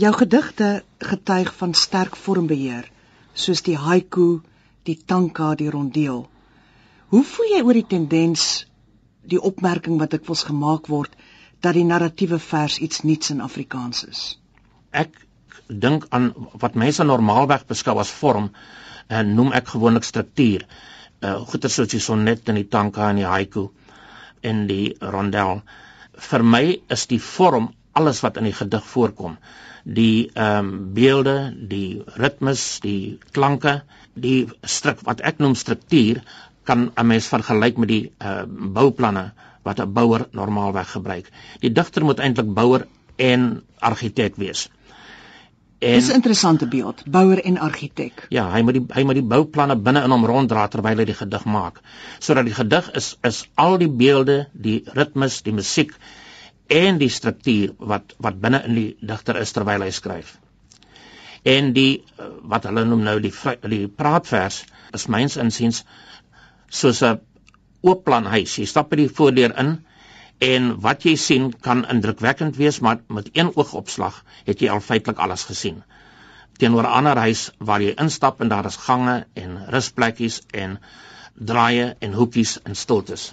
[0.00, 2.86] Jou gedigte getuig van sterk vormbeheer,
[3.34, 4.40] soos die haiku
[4.88, 6.22] die tanka die rondeel.
[7.12, 8.44] Hoe voel jy oor die tendens
[9.32, 11.18] die opmerking wat ek wels gemaak word
[11.60, 14.22] dat die narratiewe vers iets niets in Afrikaans is?
[15.02, 15.20] Ek
[15.68, 16.32] dink aan
[16.64, 18.48] wat mense normaalweg beskou as vorm
[19.20, 20.64] en noem ek gewoonlik struktuur.
[21.20, 23.68] Uh goeie soos die sonnet en die tanka en die haiku
[24.40, 25.60] en die rondel.
[26.30, 29.36] Vir my is die vorm alles wat in die gedig voorkom.
[29.84, 33.82] Die ehm um, beelde, die ritmes, die klanke,
[34.14, 36.22] die struk wat ek noem struktuur
[36.64, 41.30] kan 'n mens vergelyk met die uh, bouplanne wat 'n bouer normaalweg gebruik.
[41.60, 44.68] Die digter moet eintlik bouer en argitek wees.
[45.80, 48.26] En Dis 'n interessante beeld, bouer en argitek.
[48.28, 51.16] Ja, hy moet die hy moet die bouplanne binne in hom ronddra terwyl hy die
[51.16, 51.80] gedig maak.
[52.18, 55.94] Sodat die gedig is is al die beelde, die ritmes, die musiek
[56.70, 60.36] en die struktuur wat wat binne in die digter is terwyl hy skryf
[61.42, 63.32] en die eh, wat hulle noem nou die
[63.68, 64.62] die praatvers
[64.96, 65.84] is myns insiens
[66.68, 67.20] soos 'n
[67.82, 68.58] oop plan huis.
[68.58, 69.78] Jy stap by die voordeur in
[70.40, 75.18] en wat jy sien kan indrukwekkend wees, maar met een oogopslag het jy al feitelik
[75.18, 75.82] alles gesien.
[76.58, 80.78] Teenoor 'n ander huis waar jy instap en daar is gange en rusplekkies en
[81.34, 83.32] draaie en hoekies en stiltes.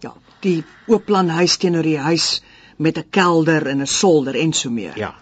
[0.00, 2.42] Ja, die oop plan huis teenoor die huis
[2.76, 4.98] met 'n kelder en 'n solder en so meer.
[4.98, 5.14] Ja.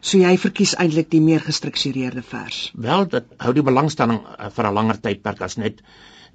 [0.00, 2.72] So jy verkies eintlik die meer gestruktureerde vers.
[2.74, 5.80] Wel, dit hou die belangstelling uh, vir 'n langer tydperk as net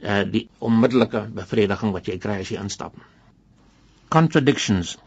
[0.03, 2.95] uh, die onmiddellike bevrediging wat jy kry as jy instap.
[4.09, 4.97] Contradictions.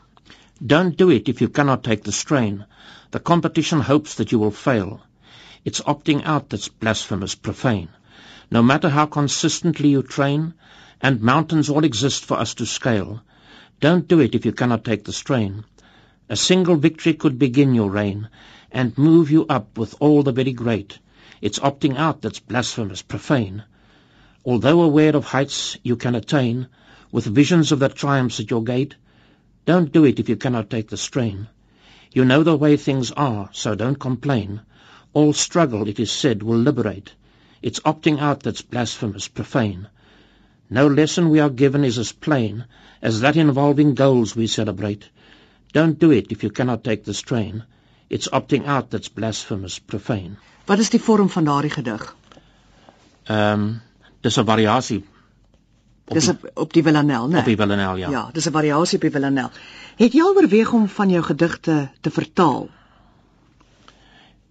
[0.61, 2.65] Don't do it if you cannot take the strain.
[3.11, 5.01] The competition hopes that you will fail.
[5.65, 7.89] It's opting out that's blasphemous, profane.
[8.51, 10.55] No matter how consistently you train,
[11.01, 13.23] and mountains all exist for us to scale,
[13.81, 15.65] don't do it if you cannot take the strain.
[16.29, 18.29] A single victory could begin your reign
[18.73, 20.99] and move you up with all the very great.
[21.41, 23.65] It's opting out that's blasphemous, profane.
[24.45, 26.69] Although aware of heights you can attain,
[27.13, 28.97] with visions of the triumphs at your gate,
[29.67, 31.49] don't do it if you cannot take the strain.
[32.13, 34.61] You know the way things are, so don't complain.
[35.13, 37.15] All struggle, it is said, will liberate.
[37.63, 39.89] It's opting out that's blasphemous, profane.
[40.69, 42.65] No lesson we are given is as plain
[43.03, 45.09] as that involving goals we celebrate.
[45.73, 47.65] Don't do it if you cannot take the strain.
[48.09, 50.37] It's opting out that's blasphemous, profane.
[50.67, 52.15] Wat is die vorm van daardie gedig?
[53.25, 53.83] Ehm um,
[54.21, 55.05] dis 'n variasie
[56.05, 57.39] op Dis op, op die Villanelle, né?
[57.39, 58.11] op die Villanelle, ja.
[58.11, 59.51] Ja, dis 'n variasie op die Villanelle.
[59.97, 62.69] Het jy al oorweeg om van jou gedigte te vertaal?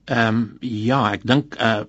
[0.05, 1.81] Ehm um, ja, ek dink uh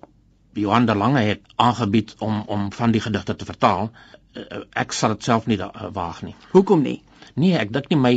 [0.54, 3.90] Johan de Lange het aangebied om om van die gedigte te vertaal.
[4.34, 6.34] Uh, ek sal dit self nie uh, waag nie.
[6.50, 7.02] Hoekom nie?
[7.34, 8.14] Nee, ek dink nie my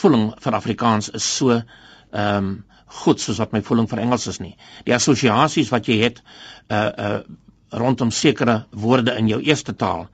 [0.00, 2.50] voeling vir Afrikaans is so ehm um,
[2.90, 4.56] goed soos wat my voeling vir Engels is nie.
[4.86, 6.22] Die assosiasies wat jy het
[6.68, 7.20] uh uh
[7.70, 10.08] rondom sekere woorde in jou eerste taal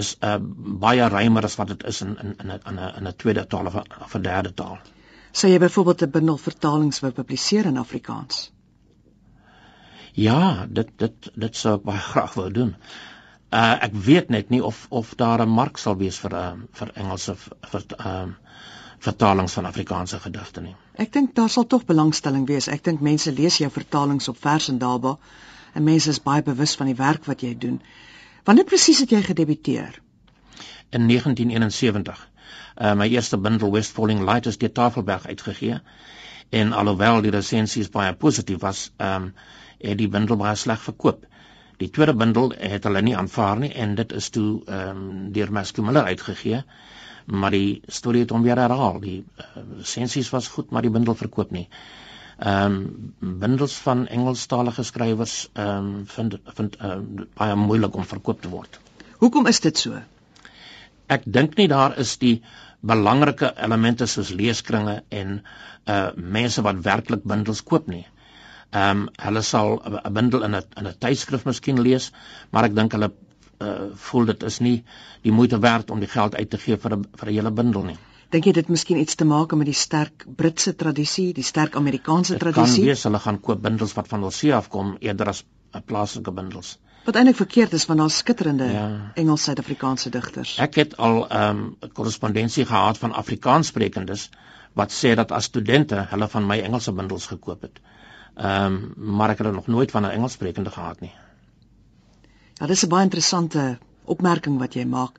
[0.00, 0.38] is uh
[0.84, 4.14] baie ruimer as wat dit is in in in 'n in 'n tweede taal of
[4.14, 4.78] 'n derde taal.
[5.32, 8.50] Sou jy byvoorbeeld 'n bundel vertalings wou publiseer in Afrikaans?
[10.14, 12.74] Ja, dit dit dit sou ek baie graag wou doen.
[13.54, 16.90] Uh ek weet net nie of of daar 'n mark sal wees vir uh, vir
[16.94, 18.34] Engelse vir ehm uh,
[19.04, 20.76] vertalings van Afrikaanse gedigte nie.
[20.94, 22.68] Ek dink daar sal tog belangstelling wees.
[22.68, 25.16] Ek dink mense lees jou vertalings op vers en daba
[25.74, 27.82] en mense is baie bewus van die werk wat jy doen.
[28.44, 30.00] Wanneer presies het jy gedebuteer?
[30.90, 32.28] In 1971.
[32.80, 35.80] Uh my eerste bundel West Falling Light is deur Tafelberg uitgegee
[36.50, 39.34] en alhoewel die resensies baie positief was, ehm um,
[39.78, 41.24] het die bundel baie sleg verkoop.
[41.80, 45.52] Die tweede bundel het hulle nie aanvaar nie en dit is toe ehm um, deur
[45.52, 46.62] Mascu Miller uitgegee.
[47.26, 49.00] Maar die storie het hom weer herhaal.
[49.00, 51.68] Die uh, resensies was goed, maar die bundel verkoop nie.
[52.38, 52.78] Ehm
[53.20, 56.98] um, bundels van Engelstalige skrywers ehm um, vind vind uh,
[57.34, 58.80] baie moeilik om verkoop te word.
[59.18, 60.00] Hoekom is dit so?
[61.06, 62.42] Ek dink nie daar is die
[62.84, 65.38] belangrike elemente soos leeskringe en
[65.84, 68.04] uh mense wat werklik bundels koop nie.
[68.74, 72.10] Ehm um, hulle sal 'n bundel in 'n in 'n tydskrif miskien lees,
[72.50, 73.10] maar ek dink hulle
[73.62, 74.78] uh voel dit is nie
[75.22, 77.84] die moeite werd om die geld uit te gee vir 'n vir 'n hele bundel
[77.90, 77.98] nie.
[78.34, 82.32] Dink jy dit miskien iets te maak met die sterk Britse tradisie, die sterk Amerikaanse
[82.32, 82.84] Dit kan tradisie?
[82.84, 86.78] wees hulle gaan koop bundels wat van oorsee afkom eerder as uh, plaaslike bundels.
[87.04, 89.12] Wat eintlik verkeerd is want daar's skitterende Ja.
[89.14, 90.58] Engels-Suid-Afrikaanse digters.
[90.58, 94.30] Ek het al ehm um, korrespondensie gehad van Afrikaanssprekendes
[94.72, 97.78] wat sê dat as studente hulle van my Engelse bundels gekoop het.
[98.34, 101.12] Ehm um, maar ek het nog nooit van 'n Engelssprekende gehad nie.
[102.54, 105.18] Ja, dis 'n baie interessante opmerking wat jy maak.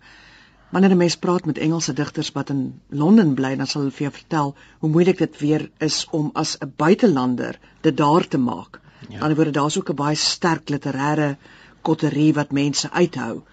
[0.69, 4.07] Wanneer 'n mens praat met Engelse digters wat in Londen bly, dan sal hulle vir
[4.07, 8.79] jou vertel hoe moeilik dit weer is om as 'n buitelander dit daar te maak.
[8.99, 9.05] Ja.
[9.05, 11.37] Aan die ander woorde, daar's ook 'n baie sterk literêre
[11.81, 13.43] kotterie wat mense uithou.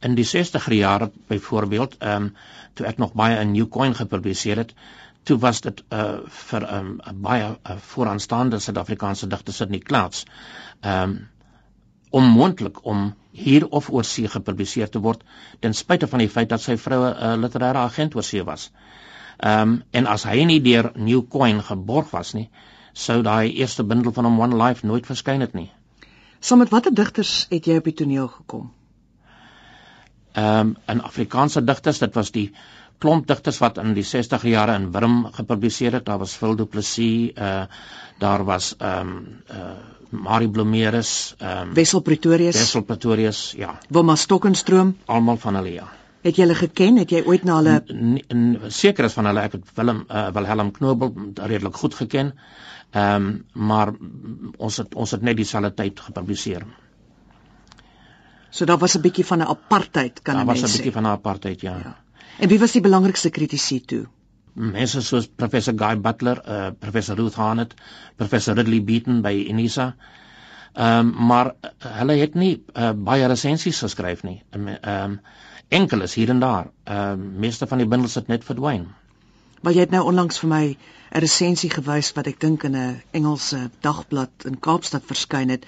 [0.00, 2.36] In die 60er jare byvoorbeeld, ehm um,
[2.74, 4.74] toe ek nog baie in New Coin gepubliseer het,
[5.24, 10.24] toe was dit uh vir 'n um, baie uh, vooraanstaande Suid-Afrikaanse digter Sidney Klaats
[10.84, 11.28] um,
[12.10, 15.22] onmoontlik om hier of oor see gepubliseer te word
[15.60, 18.70] ten spyte van die feit dat sy vrou 'n uh, literêre agent oor see was.
[19.44, 22.50] Um, en as hy nie deur New Coin geborg was nie,
[22.92, 25.70] sou daai eerste bundel van hom One Life nooit verskyn het nie.
[26.40, 28.70] Saam met watter digters het jy op die toneel gekom?
[30.32, 32.52] ehm um, in Afrikaanse digters, dit was die
[33.00, 36.04] klomp digters wat in die 60er jare in Wurm gepubliseer het.
[36.06, 37.64] Daar was Phil Du Plessis, uh
[38.20, 39.72] daar was ehm um, uh
[40.10, 44.96] Marie Blomeris, ehm um, Wessel Pretorius, Wessel Pretorius, ja, Wilma Stokkenstroom.
[45.06, 45.88] almal van hulle ja.
[46.22, 46.96] Het jy hulle geken?
[46.98, 50.26] Het jy ooit na hulle N- n- Seker is van hulle ek het Willem uh,
[50.34, 52.34] Wilhelm Knobel redelik goed geken.
[52.90, 53.92] Ehm um, maar
[54.58, 56.66] ons het ons het net dieselfde tyd gepubliseer.
[58.50, 60.72] So daar was 'n bietjie van 'n apartheid kan Daar jy was 'n sê.
[60.76, 61.76] bietjie van 'n apartheid, ja.
[61.78, 61.96] Ja.
[62.38, 64.06] En wie was die belangrikste kritici toe?
[64.54, 67.74] mense soos professor Guy Butler, uh, professor Ruth Hanet,
[68.16, 69.94] professor Ridley Beaton by Unisa.
[70.74, 74.42] Ehm um, maar uh, hulle het nie uh, baie resensies geskryf nie.
[74.50, 75.20] Ehm um,
[75.68, 76.70] enkeles hier en daar.
[76.84, 78.86] Ehm um, meeste van die bundels het net verdwyn.
[79.60, 80.64] Want jy het nou onlangs vir my
[81.10, 85.66] 'n resensie gewys wat ek dink in 'n Engelse dagblad in Kaapstad verskyn het.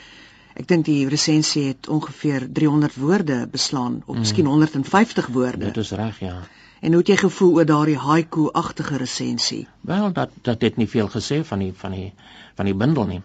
[0.54, 5.64] Ek dink die resensie het ongeveer 300 woorde beslaan of miskien 150 woorde.
[5.64, 6.40] Dit is reg, ja.
[6.80, 9.66] En hoe het jy gevoel oor daardie haiku-agtige resensie?
[9.80, 12.12] Wel dat dat het nie veel gesê van die van die
[12.54, 13.22] van die bundel nie.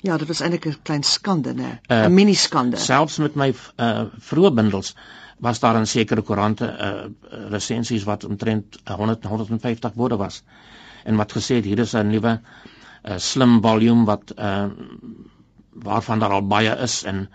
[0.00, 1.70] Ja, dit was eintlik 'n klein skande, né?
[1.88, 2.76] 'n Uh, uh, mini skande.
[2.76, 4.94] Selfs met my uh, vroeë bundels
[5.38, 10.42] was daar in sekere koerante uh, resensies wat omtrent 100 150 woorde was
[11.04, 12.40] en wat gesê het hier is 'n nuwe
[13.04, 14.64] uh, slim volume wat uh,
[15.84, 17.28] waarvan daar al baie is en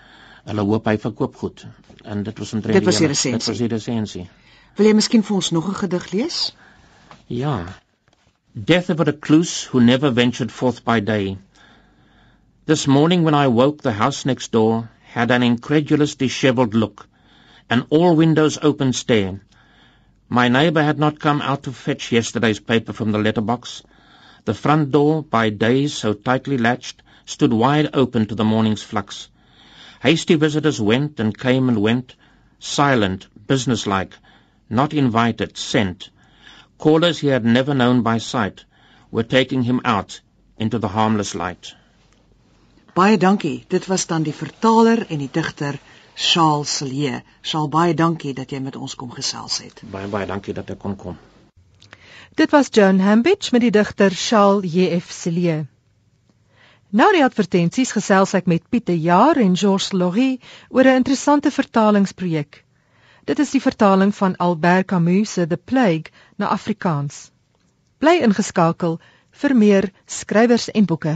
[0.46, 1.66] hulle hoop hy verkoop goed
[2.04, 3.68] en dit was omtrent Dit was die hele- dit was resensie.
[3.68, 4.30] die resensie
[4.78, 6.56] Wil jy miskien vir ons nog 'n gedig lees?
[7.28, 7.66] Ja.
[8.54, 11.38] Death of a recluse who never ventured forth by day.
[12.66, 17.08] This morning when I woke, the house next door had an incredulous, dishevelled look,
[17.70, 19.40] an all windows open stare.
[20.30, 23.84] My neighbour had not come out to fetch yesterday's paper from the letterbox.
[24.46, 29.30] The front door, by days so tightly latched, stood wide open to the morning's flux.
[30.00, 32.16] Hasty visitors went and came and went,
[32.60, 34.18] silent, businesslike,
[34.70, 36.10] not invited, sent.
[36.78, 38.66] Callers he had never known by sight
[39.12, 40.20] were taking him out
[40.58, 41.76] into the harmless light.
[42.94, 43.66] Baie dankie.
[43.68, 45.80] Dit was dan die vertaler en die digter
[46.16, 47.24] Charles Celie.
[47.42, 49.82] Charles, baie dankie dat jy met ons kom gesels het.
[49.92, 51.18] Baie baie dankie dat ek kon kom.
[52.38, 55.12] Dit was Joan Hambidge met die digter Charles J.F.
[55.12, 55.64] Celie.
[56.94, 60.36] Nou die advertensies gesels ek met Pieter Jaar en Georges Laurie
[60.70, 62.60] oor 'n interessante vertalingsprojek.
[63.26, 67.32] Dit is die vertaling van Albert Camus se The Plague na Afrikaans.
[67.98, 69.00] Bly ingeskakel
[69.42, 71.16] vir meer skrywers en boeke.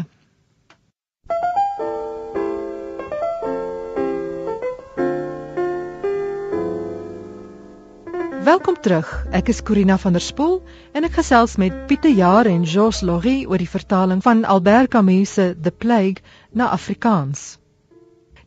[8.47, 9.09] Welkom terug.
[9.35, 10.61] Ek is Corina van der Spool
[10.95, 15.33] en ek gesels met Pieter Jaar en Jos Loggie oor die vertaling van Albert Camus
[15.35, 16.23] se The Plague
[16.55, 17.57] na Afrikaans.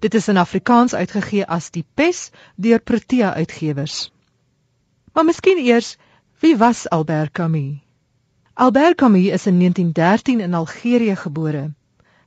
[0.01, 3.99] Dit is in Afrikaans uitgegee as Die Pes deur Protea Uitgewers.
[5.13, 5.99] Maar miskien eers,
[6.41, 7.83] wie was Albert Camus?
[8.55, 11.67] Albert Camus is in 1913 in Algerië gebore.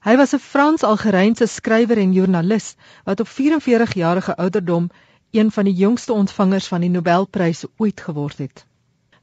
[0.05, 4.91] Hy was 'n Frans-Algerynse skrywer en joernalis wat op 44 jarige ouderdom
[5.33, 8.65] een van die jongste ontvangers van die Nobelprys ooit geword het.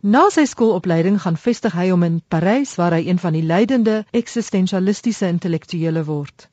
[0.01, 4.01] Na sy skoolopleiding gaan vestig hy hom in Parys waar hy een van die leidende
[4.11, 6.49] eksistensialistiese intellektuele word.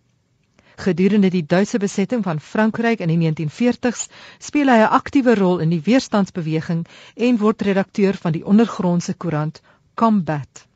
[0.78, 4.05] Gedurende die Duitse besetting van Frankryk in die 1940s
[4.38, 6.86] speel hy 'n aktiewe rol in die weerstandsbeweging
[7.16, 9.62] en word redakteur van die ondergrondse koerant
[9.95, 10.68] Combat.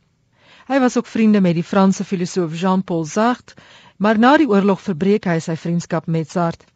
[0.68, 3.56] Hy was ook vriende met die Franse filosoof Jean-Paul Sartre,
[3.98, 6.71] maar na die oorlog verbreek hy sy vriendskap met Sartre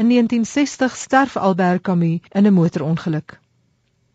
[0.00, 3.40] In 1960 sterf Albert Camus in 'n motorongeluk.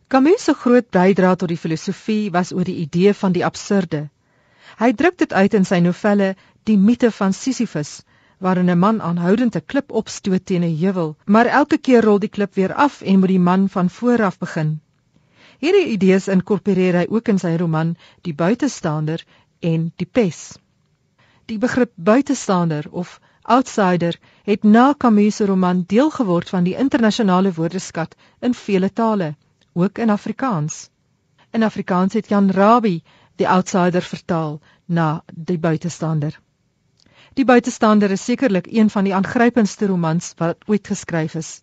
[0.07, 3.99] Camus se groot bydrae tot die filosofie was oor die idee van die absurde.
[4.79, 8.01] Hy druk dit uit in sy novelle Die mite van Sisyphus,
[8.39, 12.33] waarin 'n man aanhoudend 'n klip opstoot teen 'n heuwel, maar elke keer rol die
[12.37, 14.79] klip weer af en moet die man van voor af begin.
[15.59, 19.25] Hierdie idees inkorporeer hy ook in sy roman Die buitestander
[19.59, 20.57] en Die pes.
[21.45, 27.53] Die begrip buitestander of outsider het na Camus se roman deel geword van die internasionale
[27.53, 29.35] woordeskat in vele tale,
[29.73, 30.89] ook in Afrikaans.
[31.51, 33.03] In Afrikaans het Jan Rabie
[33.35, 36.39] die outsider vertaal na die buitestander.
[37.33, 41.61] Die buitestander is sekerlik een van die aangrypendste romans wat ooit geskryf is,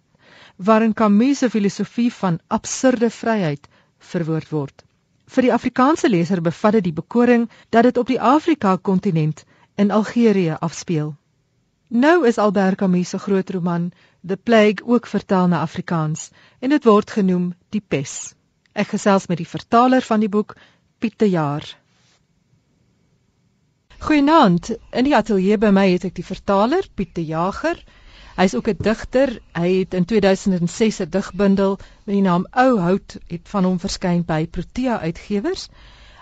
[0.56, 3.68] waarin Camus se filosofie van absurde vryheid
[3.98, 4.84] verwoord word.
[5.26, 10.56] Vir die Afrikaanse leser bevat dit die bekoring dat dit op die Afrika-kontinent in Algerië
[10.60, 11.14] afspeel.
[11.92, 13.92] Nou is Albert Camus se groot roman
[14.26, 18.32] The Plague ook vertaal na Afrikaans en dit word genoem Die Pes.
[18.72, 20.54] Ek gesels met die vertaler van die boek
[20.98, 21.66] Piet de Jaar.
[23.98, 24.72] Goeienaand.
[24.90, 27.84] In die ateljee by my het ek die vertaler Piet de Jager.
[28.40, 29.36] Hy's ook 'n digter.
[29.52, 34.24] Hy het in 2006 'n digbundel met die naam Ou Hout het van hom verskyn
[34.24, 35.68] by Protea Uitgewers.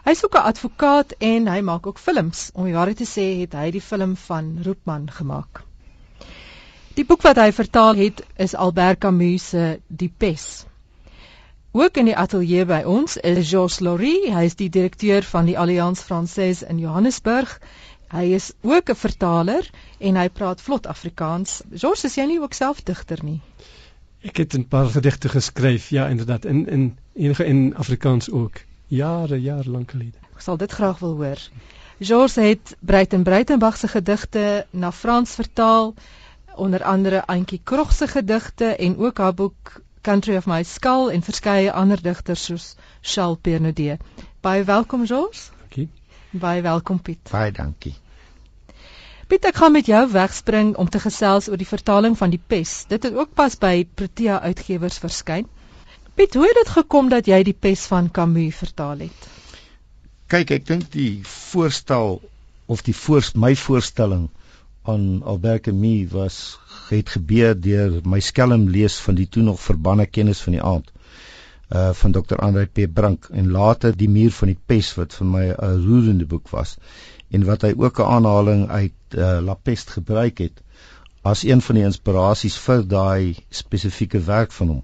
[0.04, 2.50] Hy's ook 'n advokaat en hy maak ook films.
[2.54, 5.62] Om die waarheid te sê, het hy die film van Roopman gemaak.
[6.94, 10.64] Die boek wat hy vertaal het, is Albert Camus se Die Pes.
[11.72, 15.58] Ook in die ateljee by ons is Jos Laurie, hy is die direkteur van die
[15.58, 17.60] Alliance Française in Johannesburg.
[18.10, 21.62] Hy is ook 'n vertaler en hy praat vlot Afrikaans.
[21.70, 23.40] Jos, is jy nie ook self digter nie?
[24.22, 29.38] Ek het 'n paar gedigte geskryf, ja, inderdaad, in in enige in Afrikaans ook jare
[29.40, 30.18] jare lank gelede.
[30.34, 31.42] Ek sal dit graag wil hoor.
[32.00, 35.94] Georges het Breiten Breitenberg se gedigte na Frans vertaal,
[36.56, 41.22] onder andere Antjie Krog se gedigte en ook haar boek Country of My Skull en
[41.22, 43.98] verskeie ander digters soos Charles Pernodé.
[44.40, 45.50] Baie welkom Georges.
[45.58, 45.88] Dankie.
[46.30, 47.30] Baie welkom Piet.
[47.30, 47.94] Baie dankie.
[49.28, 52.84] Piet, ek gaan met jou wegspring om te gesels oor die vertaling van die Pes.
[52.88, 55.46] Dit het ook pas by Protea Uitgewers verskyn.
[56.14, 59.28] Piet, hoe het dit gekom dat jy die pes van Camus vertaal het?
[60.30, 62.20] Kyk, ek dink die voorstel
[62.70, 64.28] of die voorst my voorstelling
[64.90, 66.36] aan Albert Camus was
[66.88, 70.90] het gebeur deur my skelm lees van die toe nog verbanne kennis van die aand
[71.70, 72.38] uh van Dr.
[72.42, 76.26] Andre P Brink en later die muur van die pes wat vir my 'n roerende
[76.26, 76.76] boek was
[77.30, 80.62] en wat hy ook 'n aanhaling uit uh, La Peste gebruik het
[81.22, 84.82] as een van die inspirasies vir daai spesifieke werk van hom.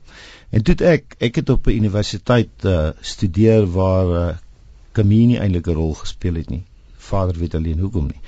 [0.53, 4.37] En toe ek ek het op 'n universiteit uh, studeer waar uh,
[4.93, 6.65] Camus nie eintlik 'n rol gespeel het nie.
[6.97, 8.21] Vader weet alleen hoekom nie.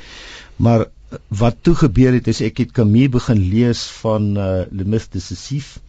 [0.56, 0.86] Maar
[1.28, 5.20] wat toe gebeur het is ek het Camus begin lees van uh, Le Mythe de
[5.20, 5.80] Sisyphe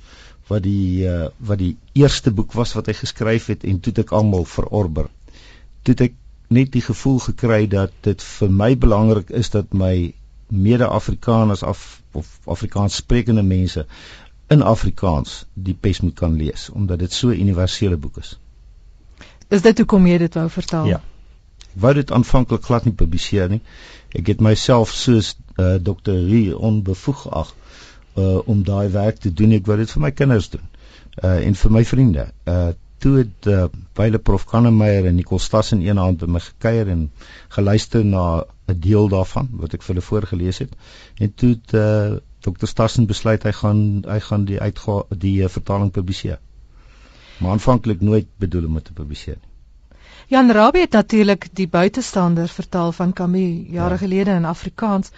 [0.47, 4.11] wat die uh, wat die eerste boek was wat hy geskryf het en toe ek
[4.11, 5.09] almal verorber.
[5.83, 6.13] Toe ek
[6.49, 10.13] net die gevoel gekry dat dit vir my belangrik is dat my
[10.49, 13.85] mede-Afrikaners af of Afrikaans sprekende mense
[14.47, 18.39] in Afrikaans die pes moet kan lees omdat dit so 'n universele boek is.
[19.47, 20.85] Is dit hoekom jy dit wou vertaal?
[20.85, 21.01] Ja.
[21.69, 23.61] Ek wou dit aanvanklik glad nie publiseer nie.
[24.09, 26.11] Ek het myself soos uh, Dr.
[26.11, 27.55] Rie onbevoeg ag
[28.17, 29.51] uh, om daai werk te doen.
[29.51, 30.65] Ek wou dit vir my kinders doen.
[31.23, 32.31] Uh en vir my vriende.
[32.45, 32.71] Uh
[33.03, 33.65] toe het uh,
[33.97, 37.11] baie prof Kannemeyer en Nicole Stass in een hand by my gekuier en
[37.55, 40.73] geluister na 'n deel daarvan wat ek vir hulle voorgeles het.
[41.17, 42.67] En toe het uh, Dr.
[42.67, 46.39] Stassen besluit hy gaan hy gaan die uitga die uh, vertaling publiseer.
[47.39, 49.49] Maar aanvanklik nooit bedoel om dit te publiseer nie.
[50.29, 53.97] Jan Rabie het natuurlik die buitestander vertaal van Camus jare ja.
[53.97, 55.11] gelede in Afrikaans.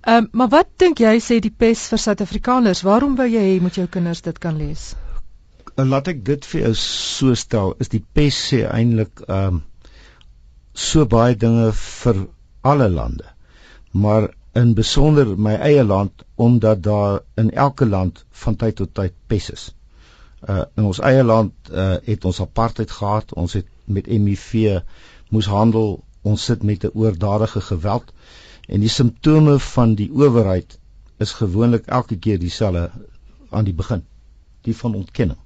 [0.00, 2.82] Ehm um, maar wat dink jy sê die pes vir Suid-Afrikaners?
[2.82, 4.94] Waarom wou jy hê moet jou kinders dit kan lees?
[5.76, 9.64] Laat ek dit vir jou so stel, is die pes sê eintlik ehm um,
[10.76, 12.26] so baie dinge vir
[12.70, 13.24] alle lande.
[13.92, 14.28] Maar
[14.60, 19.50] in besonder my eie land omdat daar in elke land van tyd tot tyd pes
[19.50, 19.64] is.
[20.48, 24.80] Uh in ons eie land uh het ons apartheid gehad, ons het met HIV
[25.28, 28.12] moes handel, ons sit met 'n oordadige geweld
[28.68, 30.78] en die simptome van die owerheid
[31.18, 32.90] is gewoonlik elke keer dieselfde
[33.50, 34.04] aan die begin,
[34.62, 35.38] die van ontkenning.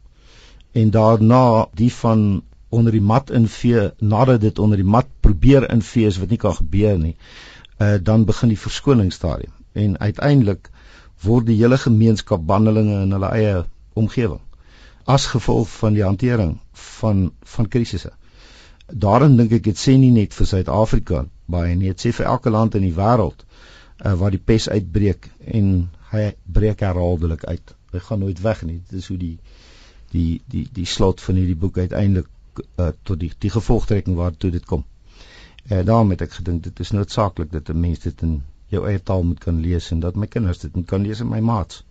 [0.73, 6.07] En daarna die van onder die mat invee nadat dit onder die mat probeer invee
[6.07, 7.17] is wat nie kan gebeur nie.
[7.79, 10.71] Uh dan begin die verskoningsstadium en uiteindelik
[11.25, 14.41] word die hele gemeenskap bandelinge in hulle eie omgewing
[15.05, 16.59] as gevolg van die hantering
[17.01, 18.13] van van krisisse.
[18.87, 22.51] Daarin dink ek dit sê nie net vir Suid-Afrika baie nie, dit sê vir elke
[22.51, 23.45] land in die wêreld
[24.05, 27.75] uh waar die pes uitbreek en hy breek herhaaldelik uit.
[27.93, 28.79] Hy gaan nooit weg nie.
[28.91, 29.37] Dit is hoe die
[30.11, 32.29] die die die slot van hierdie boek uiteindelik
[32.79, 34.85] uh, tot die die gevolgtrekking waartoe dit kom.
[35.69, 38.87] Eh uh, daarom het ek gedink dit is noodsaaklik dat 'n mens dit in jou
[38.87, 41.41] eie taal moet kan lees en dat my kinders dit moet kan lees in my
[41.41, 41.85] maats.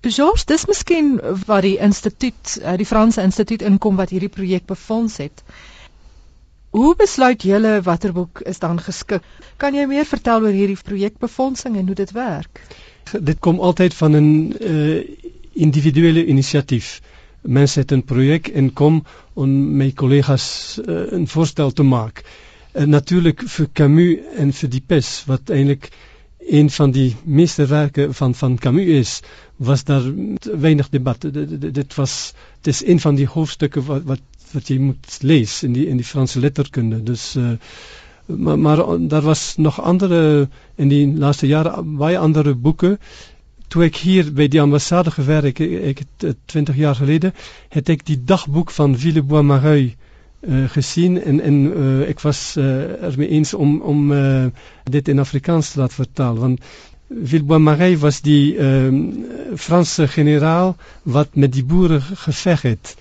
[0.00, 5.16] George, dis miskien waar die instituut, uh, die Franse instituut inkom wat hierdie projek befonds
[5.16, 5.42] het.
[6.74, 9.22] Hoe besluit julle watter boek is dan geskik?
[9.56, 12.60] Kan jy meer vertel oor hierdie projekbefondsing en hoe dit werk?
[13.12, 15.23] Dit kom altyd van 'n uh,
[15.54, 17.00] individuele inisiatief.
[17.04, 22.24] Uh, mense het 'n projek en kom om my kollegas uh, 'n voorstel te maak.
[22.72, 25.90] Uh, Natuurlik vir Camus en vir die Pes wat eintlik
[26.38, 29.20] een van die meesterwerke van van Camus is,
[29.56, 30.02] was daar
[30.42, 31.20] weinig debat.
[31.72, 34.20] Dit was dit is een van die hoofstukke wat
[34.52, 37.02] wat jy moet lees in die in die Franse letterkunde.
[37.02, 37.50] Dus uh,
[38.26, 42.98] maar maar daar was nog andere in die laaste jare baie ander boeke
[43.74, 45.60] toe ek hier by die ambassade gewerk ek,
[45.90, 47.32] ek het 20 jaar gelede
[47.74, 52.64] het ek die dagboek van Villebois Mareuil uh, gesien en en uh, ek was uh,
[53.10, 54.12] ermee eens om om
[54.96, 56.62] dit in Afrikaans te laat vertaal want
[57.10, 58.94] Villebois Mareuil was die uh,
[59.56, 62.94] Franse generaal wat met die boere geveg het.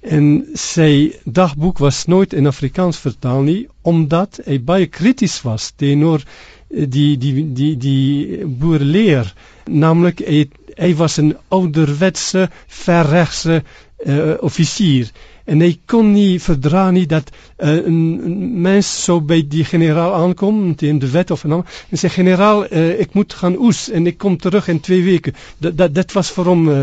[0.00, 6.24] En sy dagboek was nooit in Afrikaans vertaal nie omdat hy baie krities was teenoor
[6.70, 9.32] die die die die boerleer
[9.66, 10.44] naamlik hy,
[10.78, 13.62] hy was 'n ouderwetse verregse
[14.06, 15.10] uh, offisier
[15.50, 20.74] en hy kon nie verdra nie dat uh, 'n mens so by die generaal aankom
[20.78, 24.18] teen die wet of nou en sê generaal uh, ek moet gaan oes en ek
[24.18, 26.78] kom terug in 2 weke dat dat dit was vir hom uh,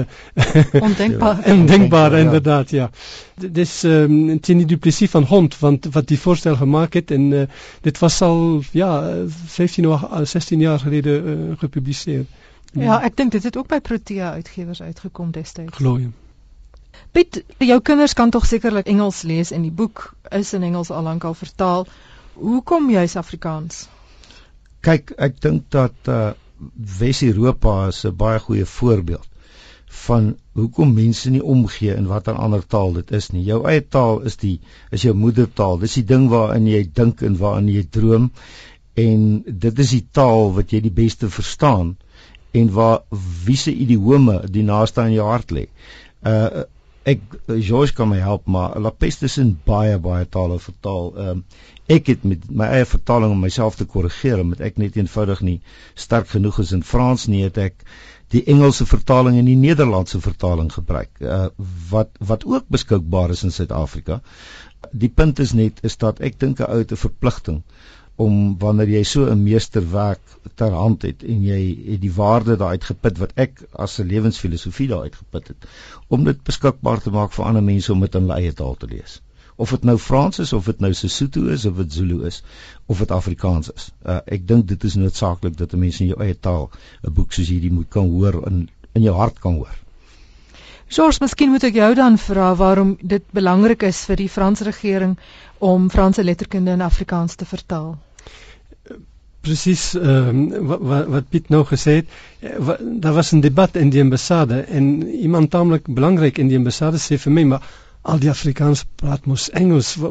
[0.90, 2.24] ondenkbaar ondenkbaar ja.
[2.26, 2.90] inderdaad ja
[3.38, 7.46] dis um, teen die duplisie van hond want wat die voorstel gemaak het en uh,
[7.82, 8.92] dit was al ja
[9.58, 12.26] 15 of 16 jaar gelede uh, gepubliseer
[12.78, 15.72] Ja, ek dink dit het ook by Protea uitgewers uitgekom destyds.
[15.80, 16.12] Glo jy?
[17.18, 20.04] Piet, jou kinders kan tog sekerlik Engels lees en die boek
[20.38, 21.88] is in Engels al lank al vertaal.
[22.38, 23.88] Hoekom jy's Afrikaans?
[24.86, 26.36] Kyk, ek dink dat uh
[27.00, 29.26] Wes-Europa is 'n baie goeie voorbeeld
[30.04, 30.30] van
[30.62, 33.44] hoekom mense nie omgee in watter ander taal dit is nie.
[33.50, 34.60] Jou eie taal is die
[34.92, 35.82] is jou moedertaal.
[35.82, 38.32] Dis die ding waarin jy dink en waarin jy droom
[38.94, 39.28] en
[39.66, 41.96] dit is die taal wat jy die beste verstaan
[42.54, 43.02] en waar
[43.46, 45.70] wiese idiome die naaste aan jou hart lê.
[46.22, 46.68] Uh
[47.08, 51.12] ek George kan my help maar La Peste is in baie baie tale vertaal.
[51.16, 54.98] Ehm uh, ek het met my eie vertaling om myself te korrigeer omdat ek net
[55.00, 55.60] eenvoudig nie
[55.96, 57.86] sterk genoeg is in Frans nie het ek
[58.36, 61.14] die Engelse vertaling en die Nederlandse vertaling gebruik.
[61.22, 61.48] Uh
[61.92, 64.20] wat wat ook beskikbaar is in Suid-Afrika.
[64.92, 67.64] Die punt is net is dat ek dink 'n ou te verpligting
[68.26, 71.60] om wanneer jy so 'n meesterwerk ter hand het en jy
[71.92, 75.68] het die waarde daaruit geput wat ek as 'n lewensfilosofie daaruit geput het
[76.08, 78.88] om dit beskikbaar te maak vir ander mense om dit in hulle eie taal te
[78.88, 79.22] lees.
[79.56, 82.44] Of dit nou Frans is of dit nou Sesotho is of dit Zulu is
[82.86, 83.92] of dit Afrikaans is.
[84.06, 86.70] Uh, ek dink dit is noodsaaklik dat 'n mens in jou eie taal
[87.04, 89.78] 'n boek soos hierdie moet kan hoor in in jou hart kan hoor.
[90.88, 95.18] George, miskien moet ek jou dan vra waarom dit belangrik is vir die Franse regering
[95.60, 97.98] om Franse letterkunde in Afrikaans te vertaal.
[99.42, 102.08] Presies ehm um, wat wat Piet nou gesê het,
[102.40, 102.70] eh,
[103.04, 107.18] daar was 'n debat in die ambassade en iemand taamlik belangrik in die ambassade sê
[107.18, 107.64] vir my maar
[108.02, 109.96] al die Afrikaans praat mos Engels.
[109.96, 110.10] Wa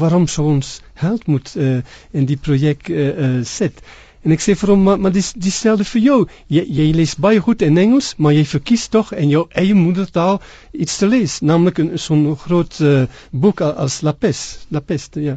[0.00, 1.78] waarom sou ons help moet uh,
[2.10, 3.82] in die projek uh, uh, sit?
[4.26, 6.18] En ek sê vir hom maar, maar dis dieselfde vir jou.
[6.50, 10.40] Jy jy lees baie goed in Engels, maar jy verkies tog in jou eie moedertaal
[10.72, 15.36] iets te lees, naamlik so 'n groot uh, boek as La Peste, La Peste, ja.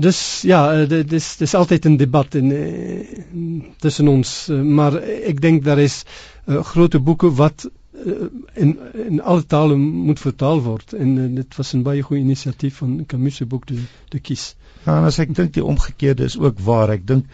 [0.00, 5.40] Dus ja, uh, dis dis altyd 'n debat in uh, tussen ons, uh, maar ek
[5.40, 6.04] dink daar is
[6.46, 8.78] uh, groot boeke wat uh, in
[9.08, 13.04] in alle tale moet vertaal word en uh, dit was 'n baie goeie inisiatief van
[13.06, 13.76] Camus se boek te
[14.08, 14.54] te kies.
[14.86, 16.90] Ja, en as ek dink die omgekeerde is ook waar.
[16.90, 17.26] Ek dink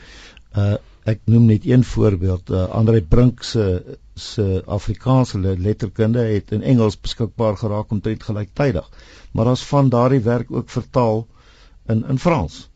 [0.57, 2.51] Uh ek noem net een voorbeeld.
[2.51, 8.89] Uh, Andre Brink se se Afrikaanse letterkunde het in Engels beskikbaar geraak omtrent gelyktydig.
[9.33, 11.27] Maar as van daardie werk ook vertaal
[11.89, 12.69] in in Frans.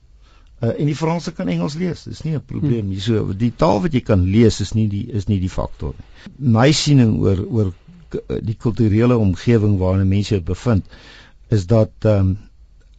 [0.61, 2.05] Uh en die Franse kan Engels lees.
[2.05, 3.01] Dis nie 'n probleem nie.
[3.01, 6.53] So die taal wat jy kan lees is nie die is nie die faktor nie.
[6.59, 7.73] My siening oor oor
[8.43, 10.85] die kulturele omgewing waarin mense bevind
[11.49, 12.39] is dat ehm um,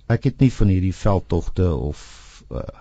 [0.08, 2.81] ek het nie van hierdie veldtogte of uh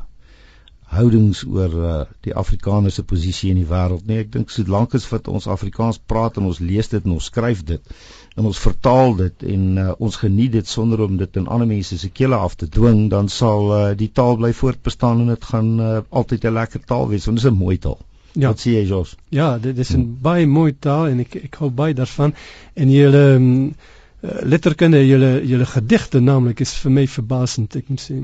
[0.91, 4.19] houdings oor uh, die Afrikaner se posisie in die wêreld nie.
[4.25, 7.63] Ek dink solank as wat ons Afrikaans praat en ons lees dit en ons skryf
[7.69, 7.93] dit
[8.39, 11.99] en ons vertaal dit en uh, ons geniet dit sonder om dit in ander mense
[11.99, 15.71] se kele af te dwing, dan sal uh, die taal bly voortbestaan en dit gaan
[15.79, 17.99] uh, altyd 'n lekker taal wees want dit is 'n mooi taal.
[18.33, 18.49] Ja.
[18.49, 19.17] Wat sê jy, Jos?
[19.29, 20.19] Ja, dit is 'n hmm.
[20.23, 22.35] baie mooi taal en ek ek hou baie daarvan
[22.75, 23.75] en julle um,
[24.23, 28.21] letterkunde, julle julle gedigte naamlik is vir my verbasend, ek moet sê.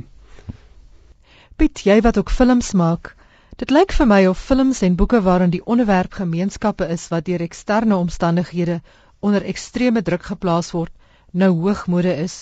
[1.57, 3.15] Piet, jy wat ook films maak,
[3.61, 7.45] dit lyk vir my of films en boeke waarin die onderwerp gemeenskappe is wat deur
[7.45, 8.75] eksterne omstandighede
[9.29, 10.93] onder ekstreme druk geplaas word,
[11.33, 12.35] nou hoogmode is.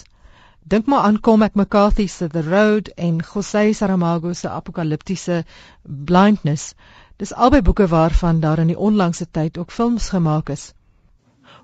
[0.75, 5.45] Dink maar aan Cormac McCarthy se The Road en José Saramago se apokaliptiese
[5.85, 6.75] Blindness.
[7.17, 10.73] Dis albei boeke waarvan daar in die onlangse tyd ook films gemaak is.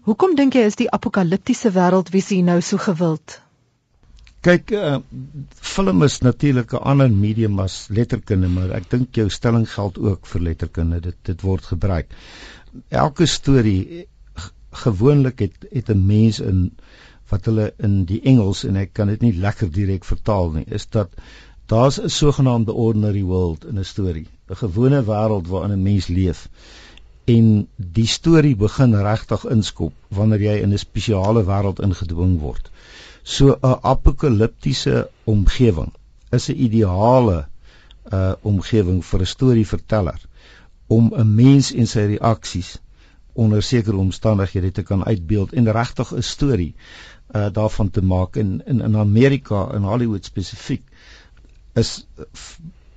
[0.06, 3.40] Hoekom dink jy is die apokaliptiese wêreldvisie nou so gewild?
[4.40, 4.98] Kyk, uh,
[5.70, 10.26] film is natuurlik 'n ander medium as letterkunde, maar ek dink jou stelling geld ook
[10.26, 11.00] vir letterkunde.
[11.00, 12.14] Dit dit word gebruik.
[12.88, 14.06] Elke storie
[14.84, 16.72] gewoonlik het het 'n mens in
[17.28, 20.88] wat hulle in die Engels en ek kan dit nie lekker direk vertaal nie, is
[20.88, 21.10] dat
[21.66, 26.48] daar's 'n sogenaamde ordinary world in 'n storie, 'n gewone wêreld waarin 'n mens leef.
[27.24, 32.70] En die storie begin regtig inskop wanneer jy in 'n spesiale wêreld ingedwing word.
[33.30, 35.92] So 'n apokaliptiese omgewing
[36.36, 37.38] is 'n ideale
[38.18, 40.20] uh omgewing vir 'n storieverteller
[40.96, 42.70] om 'n mens en sy reaksies
[43.44, 46.74] onder sekere omstandighede te kan uitbeeld en regtig 'n storie
[47.34, 50.82] uh daarvan te maak in in in Amerika in Hollywood spesifiek
[51.82, 52.06] is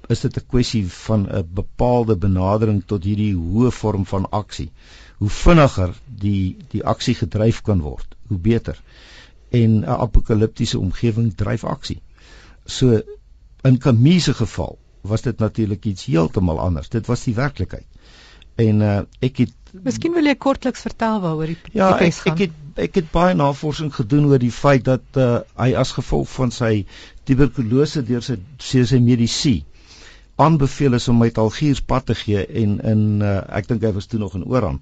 [0.07, 4.71] is dit 'n kwessie van 'n bepaalde benadering tot hierdie hoë vorm van aksie.
[5.17, 5.93] Hoe vinniger
[6.25, 8.81] die die aksie gedryf kan word, hoe beter
[9.53, 12.01] en 'n apokaliptiese omgewing dryf aksie.
[12.65, 13.01] So
[13.63, 16.89] in Camus se geval was dit natuurlik iets heeltemal anders.
[16.89, 17.85] Dit was die werklikheid.
[18.55, 22.81] En uh, ek het Miskien wil jy kortliks vertel waaroor die Ja, ek, ek het
[22.83, 26.85] ek het baie navorsing gedoen oor die feit dat uh, hy as gevolg van sy
[27.25, 29.65] tuberkulose deur sy sy, sy medisyne
[30.41, 34.09] aanbeveel is om met Algiers pad te gee en in uh, ek dink hy was
[34.09, 34.79] toe nog in Oran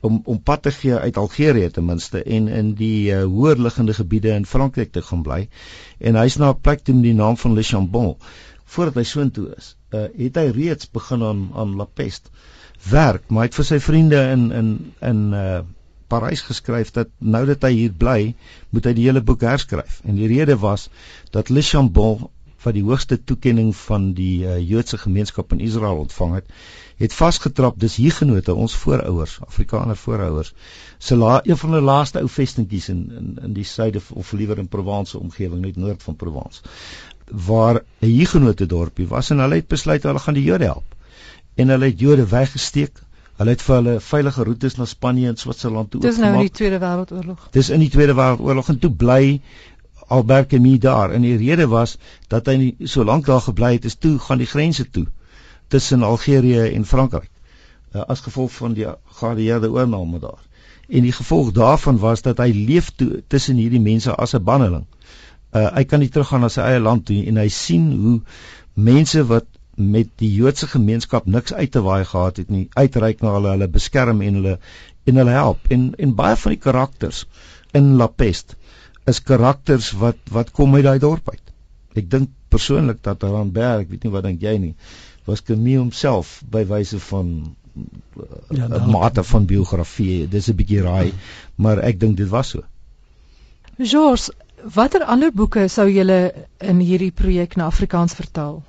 [0.00, 3.94] om om pad te gee uit Algerië ten minste en in die uh, hoër liggende
[3.94, 5.48] gebiede in Frankryk te gaan bly.
[5.98, 8.16] En hy's na 'n plek toe met die naam van Le Chambon.
[8.64, 12.30] Voordat hy soontoe is, uh, het hy reeds begin aan aan La Peste
[12.90, 14.70] werk, maar hy het vir sy vriende in in
[15.00, 15.60] in uh
[16.08, 18.34] Parys geskryf dat nou dat hy hier bly,
[18.72, 20.00] moet hy die hele boek herskryf.
[20.08, 20.88] En die rede was
[21.34, 22.30] dat Le Chambon
[22.64, 26.48] wat die hoogste toekenning van die uh, Joodse gemeenskap in Israel ontvang het,
[26.98, 30.52] het vasgetrap dis hiergenote ons voorouers Afrikaner voorouers
[30.98, 34.58] se la een van die laaste ou vestingkies in in in die suide of liewer
[34.58, 36.62] in Provence omgewing net noord van Provence
[37.30, 40.94] waar 'n hiergenote dorpie was en hulle het besluit hulle gaan die Jode help.
[41.54, 43.02] En hulle het Jode weggesteek
[43.38, 46.48] hulle het vir hulle veilige roetes na Spanje en Switserland toe oopgemaak dis nou in
[46.48, 47.48] die Tweede Wêreldoorlog.
[47.50, 49.40] Dis in die Tweede Wêreldoorlog en toe bly
[50.08, 51.98] Albert Camus daar en die rede was
[52.28, 55.06] dat hy nie so lank daar gebly het is toe gaan die grense toe
[55.68, 57.30] tussen Algerië en Frankryk
[57.94, 58.86] uh, as gevolg van die
[59.20, 60.40] geallieerde oorname daar.
[60.88, 62.92] En die gevolg daarvan was dat hy leef
[63.28, 64.86] tussen hierdie mense as 'n banneling.
[65.52, 68.20] Uh, hy kan nie teruggaan na sy eie land toe en hy sien hoe
[68.74, 69.46] mense wat
[69.76, 73.68] met die Joodse gemeenskap niks uit te waai gehad het nie, uitreik na hulle, hulle
[73.68, 74.58] beskerm en hulle
[75.04, 75.58] en hulle help.
[75.70, 77.26] En en baie van die karakters
[77.72, 78.57] in La Peste
[79.08, 81.54] is karakters wat wat kom uit daai dorp uit.
[81.98, 84.74] Ek dink persoonlik dat Randberg, ek weet nie wat dink jy nie,
[85.28, 87.32] was Camus homself by wyse van
[88.50, 90.28] ja, 'n uh, mate van biografie.
[90.28, 91.12] Dis 'n bietjie raai,
[91.56, 92.64] maar ek dink dit was so.
[93.78, 94.32] George,
[94.74, 98.62] watter ander boeke sou julle in hierdie projek na Afrikaans vertaal?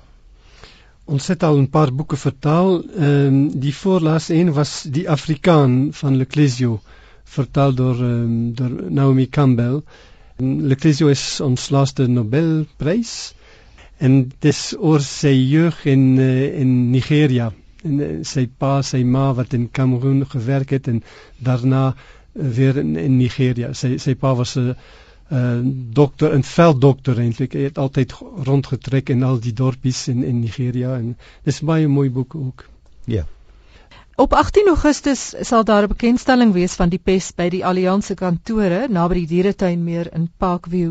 [1.04, 2.82] Ons het al 'n paar boeke vertaal.
[2.82, 6.80] Ehm um, die voorlaaste een was Die Afrikaan van Leclésio,
[7.24, 9.82] vertaal deur ehm um, deur Naomi Campbell.
[10.40, 13.34] Leclésio is ons laaste Nobelprys
[14.00, 16.30] en dis oor sy jeug in uh,
[16.60, 17.50] in Nigeria.
[17.84, 21.02] En sy pa sy ma wat in Kameroen gewerk het en
[21.38, 23.72] daarna uh, weer in, Nigeria.
[23.74, 24.74] Sy pa was 'n
[25.32, 25.60] uh,
[26.00, 28.14] dokter 'n velddokter eintlik hy het altyd
[28.46, 32.68] rondgetrek in al die dorpies in in Nigeria en dis baie mooi boek ook.
[33.04, 33.26] Ja
[34.20, 38.80] Op 18 Augustus sal daar 'n bekendstelling wees van die pes by die Alliansie kantore
[38.88, 40.90] naby die dieretuin meer in Parkview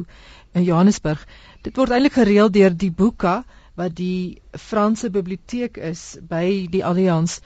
[0.53, 1.27] in Johannesburg.
[1.61, 3.43] Dit word eintlik gereël deur die Boeka
[3.75, 7.39] wat die Franse biblioteek is by die Allianz.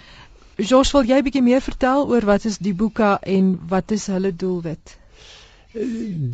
[0.55, 4.31] Jos, wil jy bietjie meer vertel oor wat is die Boeka en wat is hulle
[4.35, 4.97] doelwit?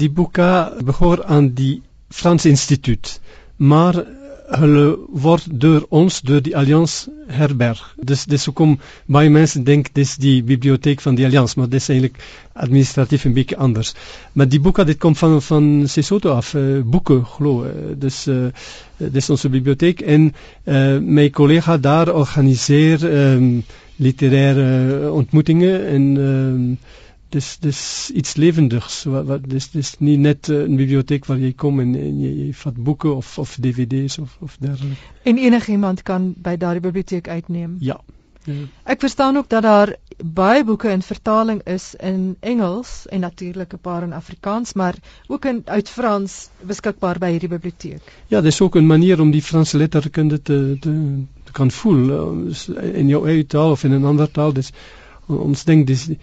[0.04, 3.20] Die Boeka behoort aan die Franse Instituut,
[3.58, 4.06] maar
[4.58, 7.82] hulle word deur ons deur die Allianz herberg.
[8.02, 12.18] Dis dis hoekom baie mense dink dis die biblioteek van die Allianz, maar dis eintlik
[12.54, 13.94] administratief 'n bietjie anders.
[14.34, 17.66] Maar die boeke dit kom van van Sesotho af, uh, boeke glo.
[17.66, 18.50] Uh, dis uh,
[18.98, 20.34] dis ons biblioteek en
[20.66, 23.64] uh, my kollega daar organiseer um,
[23.98, 26.78] literaire ontmoetings en um,
[27.30, 27.80] dis dis
[28.14, 31.96] iets lewendigs wat, wat dis dis nie net 'n uh, biblioteek waar jy kom en,
[31.96, 34.98] en jy, jy vat boeke of of DVD's of of dergelyk.
[35.24, 37.76] En enigiemand kan by daardie biblioteek uitneem.
[37.80, 38.00] Ja.
[38.44, 38.54] ja.
[38.84, 43.82] Ek verstaan ook dat daar baie boeke in vertaling is in Engels en natuurlik 'n
[43.82, 44.96] paar in Afrikaans, maar
[45.28, 48.02] ook in uit Frans beskikbaar by hierdie biblioteek.
[48.28, 52.94] Ja, dis ook 'n manier om die Franse letterkunde te te, te kan voel uh,
[52.94, 54.54] in jou eie taal of in 'n ander taal.
[54.54, 54.72] Dis
[55.30, 56.18] ons dink dis die,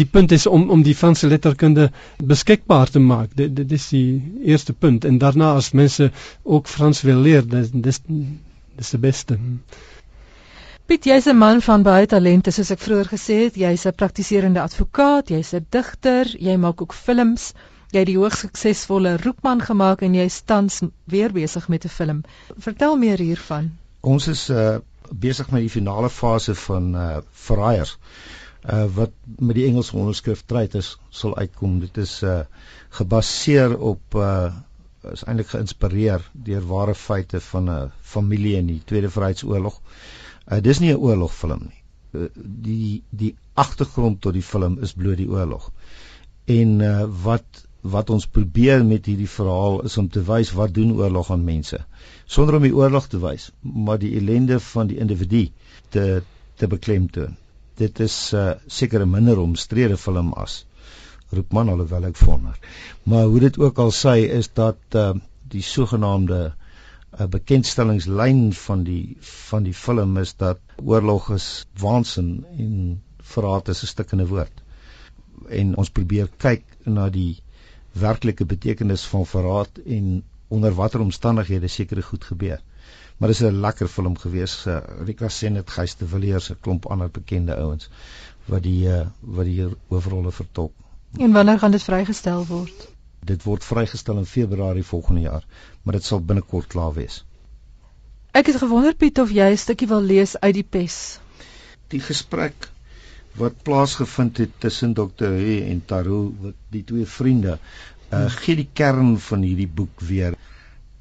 [0.00, 3.36] die punt is om om die Franse letterkunde beskikbaar te maak.
[3.38, 6.10] Dit dit is die eerste punt en daarna as mense
[6.42, 8.00] ook Frans wil leer, dis dis
[8.76, 9.38] dis die beste.
[10.86, 13.54] Piet, jy's 'n man van baie talente soos ek vroeër gesê het.
[13.54, 17.52] Jy's 'n praktiserende advokaat, jy's 'n digter, jy maak ook films.
[17.92, 22.22] Jy het die hoogs suksesvolle Roepman gemaak en jy's tans weer besig met 'n film.
[22.58, 23.70] Vertel meer hiervan.
[24.00, 24.78] Ons is uh
[25.12, 27.98] besig met die finale fase van uh Verraaiers.
[28.62, 31.80] Uh wat met die Engelse onderskrif Traitors sal uitkom.
[31.80, 32.42] Dit is uh
[32.98, 34.52] gebaseer op uh
[35.10, 39.80] is eintlik geïnspireer deur ware feite van 'n familie in die Tweede Vryheidsoorlog.
[40.46, 41.82] Uh dis nie 'n oorlogfilm nie.
[42.12, 45.70] Uh, die die agtergrond tot die film is bloot die oorlog.
[46.46, 50.94] En uh wat wat ons probeer met hierdie verhaal is om te wys wat doen
[50.98, 51.80] oorlog aan mense
[52.30, 55.48] sonder om die oorlog te wys maar die ellende van die individu
[55.90, 56.04] te
[56.56, 57.34] te beklemtoon
[57.82, 60.64] dit is uh, seker 'n minder omstrede film as
[61.32, 62.58] Roepman alhoewel ek wonder
[63.12, 65.12] maar hoe dit ook al sê is dat uh,
[65.54, 70.58] die sogenaamde 'n uh, bekendstellingslyn van die van die film is dat
[70.94, 71.48] oorlog is
[71.86, 73.02] waansin en
[73.34, 74.62] verraad is 'n stukkende woord
[75.60, 77.40] en ons probeer kyk na die
[77.92, 82.60] werklike betekenis van verraad en onder watter omstandighede sekere goed gebeur.
[83.22, 84.52] Maar dis 'n lekker film gewees.
[84.66, 87.88] Uh, Rika Senet, Gys de Villiers, 'n klomp ander bekende ouens
[88.44, 90.72] wat die uh, wat die hoofrolle vertolk.
[91.18, 92.88] En wanneer gaan dit vrygestel word?
[93.20, 95.44] Dit word vrygestel in Februarie volgende jaar,
[95.82, 97.24] maar dit sal binnekort klaar wees.
[98.32, 101.20] Ek het gewonder Piet of jy 'n stukkie wil lees uit die pes.
[101.94, 102.70] Die gesprek
[103.38, 105.30] wat plaasgevind het tussen Dr.
[105.44, 107.58] He en Taro wat die twee vriende
[108.10, 110.34] uh gee die kern van hierdie boek weer.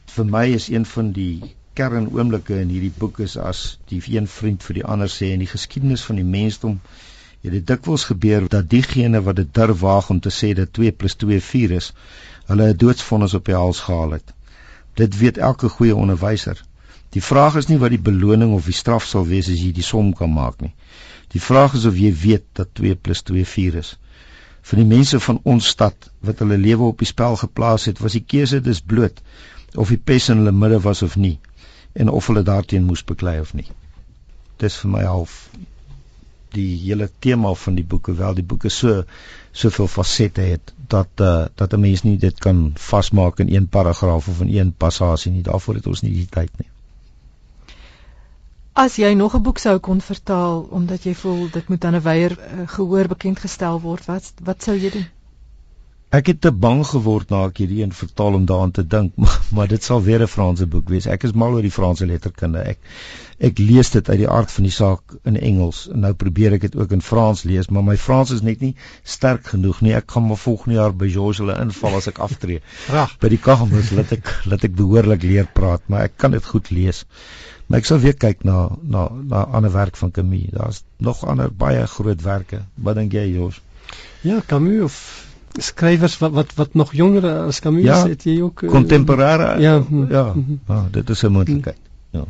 [0.06, 3.60] Vir my is een van die kernoomblikke in hierdie boek is as
[3.92, 6.80] die een vriend vir die ander sê in die geskiedenis van die mensdom
[7.44, 10.92] het dit dikwels gebeur dat diegene wat dit durf waag om te sê dat 2
[11.08, 11.88] + 2 4 is,
[12.50, 14.34] hulle 'n doodsvonnis op die hals gehaal het.
[15.02, 16.62] Dit weet elke goeie onderwyser.
[17.10, 19.88] Die vraag is nie wat die beloning of die straf sal wees as jy die
[19.90, 20.74] som kan maak nie.
[21.34, 23.98] Die vraag is of jy weet dat 2 + 2 4 is.
[24.62, 28.14] vir die mense van ons stad wat hulle lewe op die spel geplaas het, was
[28.14, 29.22] die keuse dis bloot
[29.76, 31.40] of die pes in hulle midde was of nie
[31.94, 33.68] en of hulle daarteen moes beklei of nie.
[34.58, 35.50] Dis vir my half
[36.56, 39.04] die hele tema van die boeke wel die boeke so
[39.52, 44.28] soveel fasette het dat uh, dat 'n mens nie dit kan vasmaak in een paragraaf
[44.28, 45.44] of in een passasie nie.
[45.44, 46.68] Daarvoor het ons nie die tyd nie.
[48.74, 52.02] As jy nog 'n boek sou kon vertaal omdat jy voel dit moet aan 'n
[52.02, 55.08] wyeer uh, gehoor bekend gestel word wat wat sou jy doen
[56.12, 59.36] Ek het te bang geword na ek hierdie een vertaal om daaraan te dink, maar,
[59.56, 61.06] maar dit sal weer 'n Franse boek wees.
[61.08, 62.64] Ek is mal oor die Franse letterkunde.
[62.74, 62.82] Ek
[63.48, 66.66] ek lees dit uit die aard van die saak in Engels en nou probeer ek
[66.68, 68.74] dit ook in Frans lees, maar my Frans is net nie
[69.16, 69.96] sterk genoeg nie.
[70.02, 72.60] Ek gaan maar volgende jaar by George hulle inval as ek aftree.
[72.98, 73.16] Reg.
[73.24, 76.76] by die kamers laat ek laat ek behoorlik leer praat, maar ek kan dit goed
[76.76, 77.06] lees.
[77.72, 80.52] Maar ek sal weer kyk na na na ander werk van Camus.
[80.52, 82.66] Daar's nog ander baie grootwerke.
[82.76, 83.64] Wat dink jy, George?
[84.28, 85.04] Ja, Camus of
[85.60, 89.60] skrywers wat wat wat nog jonger as Camus Ja, het jy ook uh, Contemporêre.
[89.60, 90.32] Ja, hm, ja.
[90.32, 90.60] hm.
[90.68, 91.78] ja, dit is 'n moontlikheid.
[92.12, 92.26] Ja.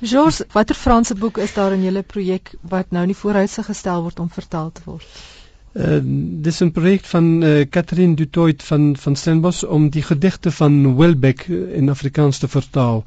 [0.00, 4.20] George, watter Franse boek is daar in julle projek wat nou nie vooruitsig gestel word
[4.20, 5.06] om vertaal te word?
[5.72, 5.98] Uh,
[6.42, 10.96] dit is een project van uh, Catherine Dutoit van, van Stellenbosch om die gedichten van
[10.96, 13.04] Welbeck uh, in Afrikaans te vertalen.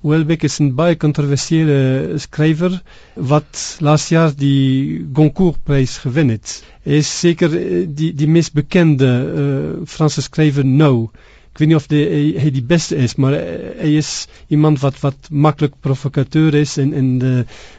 [0.00, 2.82] Welbeck is een baie controversiële schrijver
[3.14, 6.64] wat laatst jaar die Goncourt-prijs gewen het.
[6.82, 11.08] Hij is zeker uh, die, die meest bekende uh, Franse schrijver nou.
[11.52, 15.74] Ik weet niet of hij, die beste is, maar hij is iemand wat, wat makkelijk
[15.80, 17.18] provocateur is en, en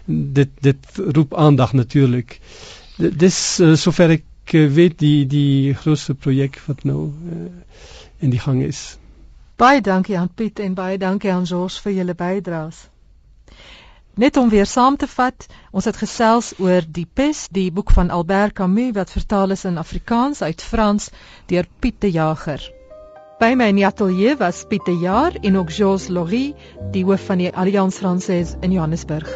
[0.06, 2.40] dit, dit roept aandacht natuurlijk.
[2.98, 6.94] Dit is, zover ik weet, die, die grootste project wat uh,
[8.18, 8.98] in die gang is.
[9.62, 12.78] Baie dankie aan Piet en baie dankie aan George vir julle bydraes.
[14.18, 18.10] Net om weer saam te vat, ons het gesels oor Die Pes, die boek van
[18.10, 21.12] Albert Camus wat vertaal is in Afrikaans uit Frans
[21.54, 22.66] deur Piet de Jager.
[23.38, 26.56] By my in die ateljee was Piet de Jaar en ook Georges Laurie,
[26.98, 29.30] die hoof van die Alliance Française in Johannesburg.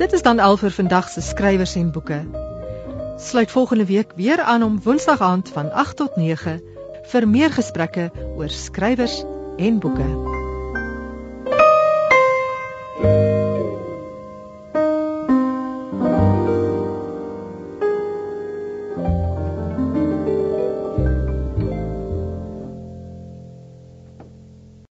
[0.00, 2.24] Dit is dan al vir vandag se skrywers en boeke.
[3.20, 6.71] Sluit volgende week weer aan om Woensdag aand van 8 tot 9
[7.10, 9.22] vir meer gesprekke oor skrywers
[9.58, 10.08] en boeke.
[13.02, 13.31] thank you